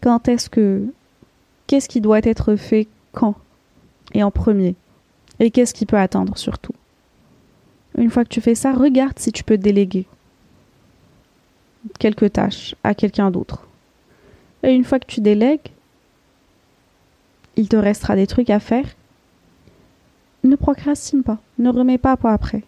quand 0.04 0.28
est-ce 0.28 0.50
que 0.50 0.84
qu'est-ce 1.66 1.88
qui 1.88 2.02
doit 2.02 2.18
être 2.18 2.56
fait 2.56 2.88
quand 3.12 3.36
et 4.14 4.22
en 4.22 4.30
premier 4.30 4.74
et 5.40 5.50
qu'est-ce 5.50 5.74
qui 5.74 5.86
peut 5.86 5.98
attendre 5.98 6.36
surtout? 6.38 6.74
Une 7.96 8.10
fois 8.10 8.24
que 8.24 8.28
tu 8.28 8.40
fais 8.40 8.54
ça, 8.54 8.72
regarde 8.72 9.18
si 9.18 9.32
tu 9.32 9.44
peux 9.44 9.58
déléguer 9.58 10.06
quelques 11.98 12.32
tâches 12.32 12.74
à 12.82 12.94
quelqu'un 12.94 13.30
d'autre. 13.30 13.66
Et 14.62 14.72
une 14.72 14.84
fois 14.84 14.98
que 14.98 15.06
tu 15.06 15.20
délègues, 15.20 15.68
il 17.56 17.68
te 17.68 17.76
restera 17.76 18.16
des 18.16 18.26
trucs 18.26 18.50
à 18.50 18.58
faire. 18.58 18.86
Ne 20.42 20.56
procrastine 20.56 21.22
pas, 21.22 21.38
ne 21.58 21.70
remets 21.70 21.98
pas 21.98 22.16
pour 22.16 22.30
après. 22.30 22.62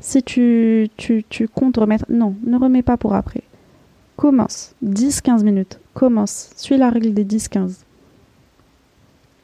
Si 0.00 0.22
tu, 0.22 0.90
tu, 0.96 1.24
tu 1.28 1.46
comptes 1.46 1.76
remettre... 1.76 2.06
Non, 2.08 2.34
ne 2.44 2.56
remets 2.56 2.82
pas 2.82 2.96
pour 2.96 3.14
après. 3.14 3.42
Commence, 4.16 4.74
10-15 4.84 5.42
minutes, 5.42 5.78
commence, 5.94 6.50
suis 6.56 6.76
la 6.76 6.90
règle 6.90 7.14
des 7.14 7.24
10-15. 7.24 7.84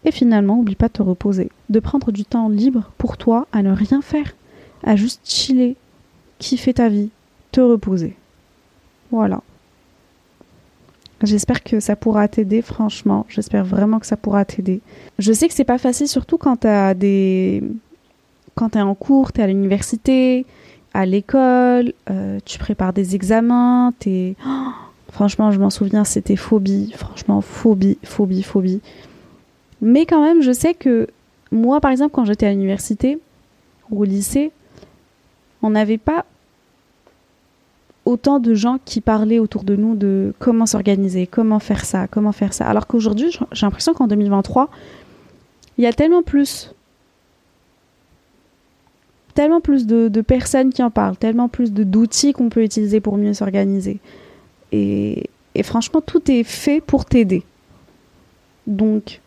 Et 0.09 0.11
finalement, 0.11 0.59
oublie 0.59 0.75
pas 0.75 0.89
de 0.89 0.95
te 0.95 1.03
reposer, 1.03 1.51
de 1.69 1.81
prendre 1.81 2.13
du 2.13 2.25
temps 2.25 2.49
libre 2.49 2.91
pour 2.97 3.19
toi 3.19 3.47
à 3.53 3.63
ne 3.63 3.73
rien 3.73 4.01
faire, 4.01 4.35
à 4.83 4.97
juste 4.97 5.21
chiller, 5.25 5.77
kiffer 6.39 6.73
ta 6.73 6.89
vie, 6.89 7.11
te 7.53 7.61
reposer. 7.61 8.17
Voilà. 9.11 9.43
J'espère 11.23 11.63
que 11.63 11.79
ça 11.79 11.95
pourra 11.95 12.27
t'aider, 12.27 12.63
franchement. 12.63 13.27
J'espère 13.29 13.67
vraiment 13.67 13.99
que 13.99 14.07
ça 14.07 14.17
pourra 14.17 14.47
t'aider. 14.47 14.81
Je 15.19 15.31
sais 15.31 15.47
que 15.47 15.53
c'est 15.53 15.65
pas 15.65 15.77
facile, 15.77 16.09
surtout 16.09 16.39
quand 16.39 16.57
t'as 16.57 16.95
des. 16.95 17.63
Quand 18.55 18.71
t'es 18.71 18.81
en 18.81 18.95
cours, 18.95 19.33
t'es 19.33 19.43
à 19.43 19.47
l'université, 19.47 20.47
à 20.95 21.05
l'école, 21.05 21.93
euh, 22.09 22.39
tu 22.47 22.59
prépares 22.59 22.95
des 22.95 23.15
examens, 23.15 23.93
t'es. 23.99 24.37
franchement, 25.13 25.51
je 25.51 25.61
m'en 25.61 25.69
souviens, 25.69 26.05
c'était 26.05 26.37
phobie. 26.37 26.95
Franchement, 26.97 27.43
phobie, 27.43 27.99
phobie, 28.05 28.43
phobie. 28.43 28.81
Mais 29.81 30.07
quand 30.07 30.23
même, 30.23 30.43
je 30.43 30.53
sais 30.53 30.75
que 30.75 31.09
moi, 31.53 31.81
par 31.81 31.91
exemple, 31.91 32.13
quand 32.13 32.25
j'étais 32.25 32.47
à 32.47 32.51
l'université 32.51 33.19
ou 33.91 34.03
au 34.03 34.05
lycée, 34.05 34.51
on 35.63 35.71
n'avait 35.71 35.99
pas 35.99 36.25
autant 38.05 38.41
de 38.41 38.55
gens 38.55 38.79
qui 38.85 39.01
parlaient 39.01 39.39
autour 39.39 39.65
de 39.65 39.77
nous 39.77 39.95
de 39.95 40.33
comment 40.39 40.67
s'organiser, 40.67 41.27
comment 41.27 41.59
faire 41.59 41.85
ça, 41.85 42.09
comment 42.09 42.33
faire 42.33 42.55
ça. 42.55 42.67
Alors 42.67 42.87
qu'aujourd'hui, 42.87 43.31
j'ai 43.53 43.67
l'impression 43.67 43.93
qu'en 43.93 44.07
2023, 44.07 44.71
il 45.77 45.85
y 45.85 45.87
a 45.87 45.93
tellement 45.93 46.23
plus 46.23 46.73
tellement 49.35 49.61
plus 49.61 49.87
de, 49.87 50.21
personnes 50.21 50.73
qui 50.73 50.83
en 50.83 50.91
parlent, 50.91 51.17
tellement 51.17 51.49
plus 51.49 51.73
d'outils 51.73 52.33
qu'on 52.33 52.49
peut 52.49 52.65
utiliser 52.65 53.01
pour 53.01 53.17
mieux 53.19 53.35
s'organiser. 53.35 54.01
Et, 54.73 55.31
et 55.55 55.63
franchement, 55.63 56.01
tout 56.01 56.29
est 56.29 56.43
fait 56.43 56.81
pour 56.81 57.05
t'aider. 57.05 57.45
Donc, 58.67 59.21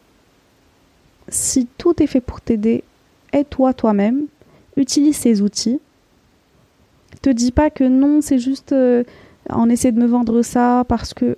si 1.52 1.68
tout 1.78 2.02
est 2.02 2.08
fait 2.08 2.22
pour 2.22 2.42
t'aider, 2.42 2.84
aide-toi 3.34 3.74
toi-même, 3.74 4.26
utilise 4.76 5.18
ces 5.18 5.42
outils 5.42 5.80
te 7.22 7.30
dis 7.30 7.52
pas 7.52 7.70
que 7.70 7.84
non, 7.84 8.22
c'est 8.22 8.40
juste 8.40 8.72
euh, 8.74 9.04
on 9.50 9.70
essaie 9.70 9.92
de 9.92 10.00
me 10.00 10.08
vendre 10.08 10.42
ça 10.42 10.84
parce 10.88 11.14
que 11.14 11.38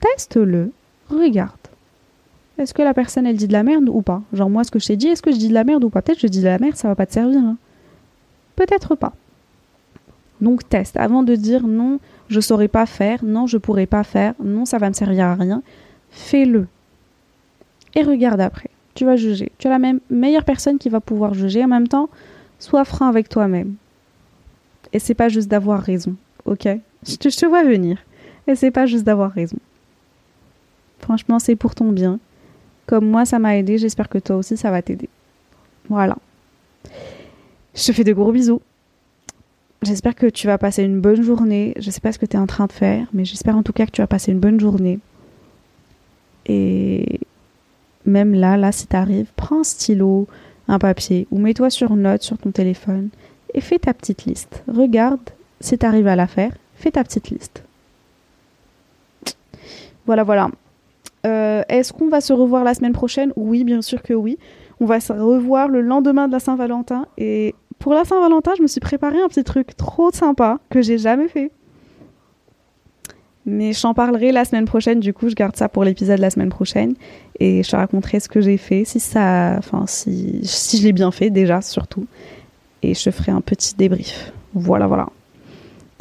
teste-le, 0.00 0.70
regarde. 1.08 1.52
Est-ce 2.58 2.74
que 2.74 2.82
la 2.82 2.94
personne 2.94 3.26
elle 3.26 3.36
dit 3.36 3.48
de 3.48 3.52
la 3.52 3.62
merde 3.62 3.88
ou 3.88 4.02
pas? 4.02 4.22
Genre 4.32 4.50
moi 4.50 4.64
ce 4.64 4.70
que 4.70 4.78
je 4.78 4.86
t'ai 4.86 4.96
dit, 4.96 5.08
est-ce 5.08 5.22
que 5.22 5.32
je 5.32 5.38
dis 5.38 5.48
de 5.48 5.54
la 5.54 5.64
merde 5.64 5.82
ou 5.84 5.90
pas? 5.90 6.02
Peut-être 6.02 6.20
je 6.20 6.26
dis 6.26 6.40
de 6.40 6.46
la 6.46 6.58
merde, 6.58 6.76
ça 6.76 6.88
va 6.88 6.94
pas 6.94 7.06
te 7.06 7.12
servir. 7.12 7.40
Hein. 7.40 7.56
Peut-être 8.54 8.94
pas. 8.94 9.14
Donc 10.40 10.68
teste 10.68 10.96
avant 10.96 11.22
de 11.22 11.34
dire 11.34 11.66
non, 11.66 11.98
je 12.28 12.40
saurais 12.40 12.68
pas 12.68 12.86
faire, 12.86 13.24
non, 13.24 13.46
je 13.46 13.58
pourrais 13.58 13.86
pas 13.86 14.04
faire, 14.04 14.34
non, 14.42 14.66
ça 14.66 14.78
va 14.78 14.88
me 14.88 14.94
servir 14.94 15.26
à 15.26 15.34
rien. 15.34 15.62
Fais-le. 16.10 16.66
Et 17.94 18.02
regarde 18.02 18.40
après. 18.40 18.70
Tu 18.94 19.04
vas 19.04 19.16
juger. 19.16 19.50
Tu 19.58 19.66
es 19.66 19.70
la 19.70 19.78
même 19.78 20.00
meilleure 20.10 20.44
personne 20.44 20.78
qui 20.78 20.88
va 20.88 21.00
pouvoir 21.00 21.34
juger. 21.34 21.64
En 21.64 21.68
même 21.68 21.88
temps, 21.88 22.08
sois 22.58 22.84
franc 22.84 23.08
avec 23.08 23.28
toi-même. 23.28 23.74
Et 24.92 24.98
c'est 24.98 25.14
pas 25.14 25.28
juste 25.28 25.48
d'avoir 25.48 25.80
raison, 25.80 26.14
ok? 26.44 26.68
Je 27.06 27.16
te, 27.16 27.28
je 27.28 27.36
te 27.36 27.46
vois 27.46 27.64
venir. 27.64 27.98
Et 28.46 28.54
c'est 28.54 28.70
pas 28.70 28.86
juste 28.86 29.04
d'avoir 29.04 29.32
raison. 29.32 29.56
Franchement, 31.00 31.38
c'est 31.38 31.56
pour 31.56 31.74
ton 31.74 31.90
bien. 31.90 32.18
Comme 32.86 33.08
moi, 33.08 33.24
ça 33.24 33.38
m'a 33.38 33.56
aidé, 33.56 33.78
j'espère 33.78 34.08
que 34.08 34.18
toi 34.18 34.36
aussi, 34.36 34.56
ça 34.56 34.70
va 34.70 34.82
t'aider. 34.82 35.08
Voilà. 35.88 36.16
Je 37.74 37.86
te 37.86 37.92
fais 37.92 38.04
de 38.04 38.12
gros 38.12 38.30
bisous. 38.30 38.60
J'espère 39.82 40.14
que 40.14 40.26
tu 40.26 40.46
vas 40.46 40.58
passer 40.58 40.82
une 40.82 41.00
bonne 41.00 41.22
journée. 41.22 41.74
Je 41.78 41.90
sais 41.90 42.00
pas 42.00 42.12
ce 42.12 42.18
que 42.18 42.26
tu 42.26 42.36
es 42.36 42.40
en 42.40 42.46
train 42.46 42.66
de 42.66 42.72
faire, 42.72 43.06
mais 43.12 43.24
j'espère 43.24 43.56
en 43.56 43.62
tout 43.62 43.72
cas 43.72 43.86
que 43.86 43.90
tu 43.90 44.00
vas 44.00 44.06
passer 44.06 44.32
une 44.32 44.40
bonne 44.40 44.60
journée. 44.60 44.98
Et 46.46 47.20
même 48.06 48.34
là, 48.34 48.56
là, 48.56 48.72
si 48.72 48.86
t'arrives, 48.86 49.30
prends 49.36 49.60
un 49.60 49.64
stylo, 49.64 50.26
un 50.68 50.78
papier, 50.78 51.26
ou 51.30 51.38
mets-toi 51.38 51.70
sur 51.70 51.96
note 51.96 52.22
sur 52.22 52.38
ton 52.38 52.50
téléphone 52.50 53.08
et 53.52 53.60
fais 53.60 53.78
ta 53.78 53.94
petite 53.94 54.24
liste. 54.24 54.62
Regarde 54.68 55.20
si 55.60 55.78
tu 55.78 55.86
arrives 55.86 56.08
à 56.08 56.16
la 56.16 56.26
faire, 56.26 56.52
fais 56.74 56.90
ta 56.90 57.04
petite 57.04 57.30
liste. 57.30 57.62
Voilà, 60.06 60.22
voilà. 60.22 60.48
Euh, 61.26 61.62
est-ce 61.68 61.92
qu'on 61.92 62.08
va 62.08 62.20
se 62.20 62.32
revoir 62.32 62.64
la 62.64 62.74
semaine 62.74 62.92
prochaine? 62.92 63.32
Oui, 63.36 63.64
bien 63.64 63.80
sûr 63.80 64.02
que 64.02 64.12
oui. 64.12 64.38
On 64.80 64.86
va 64.86 65.00
se 65.00 65.12
revoir 65.12 65.68
le 65.68 65.80
lendemain 65.80 66.26
de 66.26 66.32
la 66.32 66.40
Saint-Valentin. 66.40 67.06
Et 67.16 67.54
pour 67.78 67.94
la 67.94 68.04
Saint-Valentin, 68.04 68.52
je 68.56 68.62
me 68.62 68.66
suis 68.66 68.80
préparé 68.80 69.20
un 69.20 69.28
petit 69.28 69.44
truc 69.44 69.76
trop 69.76 70.10
sympa 70.10 70.58
que 70.68 70.82
j'ai 70.82 70.98
jamais 70.98 71.28
fait. 71.28 71.50
Mais 73.46 73.72
j'en 73.72 73.94
parlerai 73.94 74.32
la 74.32 74.44
semaine 74.44 74.64
prochaine, 74.64 75.00
du 75.00 75.12
coup, 75.12 75.28
je 75.28 75.34
garde 75.34 75.56
ça 75.56 75.68
pour 75.68 75.84
l'épisode 75.84 76.16
de 76.16 76.22
la 76.22 76.30
semaine 76.30 76.48
prochaine. 76.48 76.94
Et 77.40 77.62
je 77.62 77.70
te 77.70 77.76
raconterai 77.76 78.20
ce 78.20 78.28
que 78.28 78.40
j'ai 78.40 78.56
fait, 78.56 78.84
si 78.84 79.00
ça. 79.00 79.56
Enfin, 79.58 79.86
si, 79.86 80.40
si 80.44 80.78
je 80.78 80.84
l'ai 80.84 80.92
bien 80.92 81.10
fait 81.10 81.30
déjà, 81.30 81.60
surtout 81.60 82.06
et 82.84 82.94
je 82.94 83.10
ferai 83.10 83.32
un 83.32 83.40
petit 83.40 83.74
débrief. 83.74 84.32
Voilà, 84.52 84.86
voilà. 84.86 85.08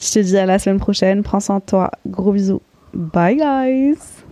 Je 0.01 0.12
te 0.12 0.19
dis 0.19 0.38
à 0.38 0.45
la 0.45 0.60
semaine 0.60 0.79
prochaine. 0.79 1.23
Prends 1.23 1.39
soin 1.39 1.60
de 1.60 1.65
toi. 1.65 1.91
Gros 2.06 2.34
bisous. 2.34 2.62
Bye, 2.93 3.38
guys. 3.38 4.23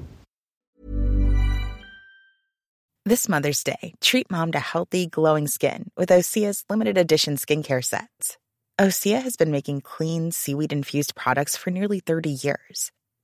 This 3.05 3.27
Mother's 3.27 3.63
Day, 3.63 3.95
treat 3.99 4.29
mom 4.29 4.51
to 4.51 4.59
healthy, 4.59 5.07
glowing 5.07 5.47
skin 5.47 5.89
with 5.97 6.09
Osea's 6.09 6.63
limited 6.69 6.99
edition 6.99 7.35
skincare 7.35 7.83
sets. 7.83 8.37
Osea 8.79 9.23
has 9.23 9.35
been 9.35 9.51
making 9.51 9.81
clean, 9.81 10.31
seaweed 10.31 10.71
infused 10.71 11.15
products 11.15 11.57
for 11.57 11.71
nearly 11.71 11.99
30 11.99 12.29
years. 12.29 12.91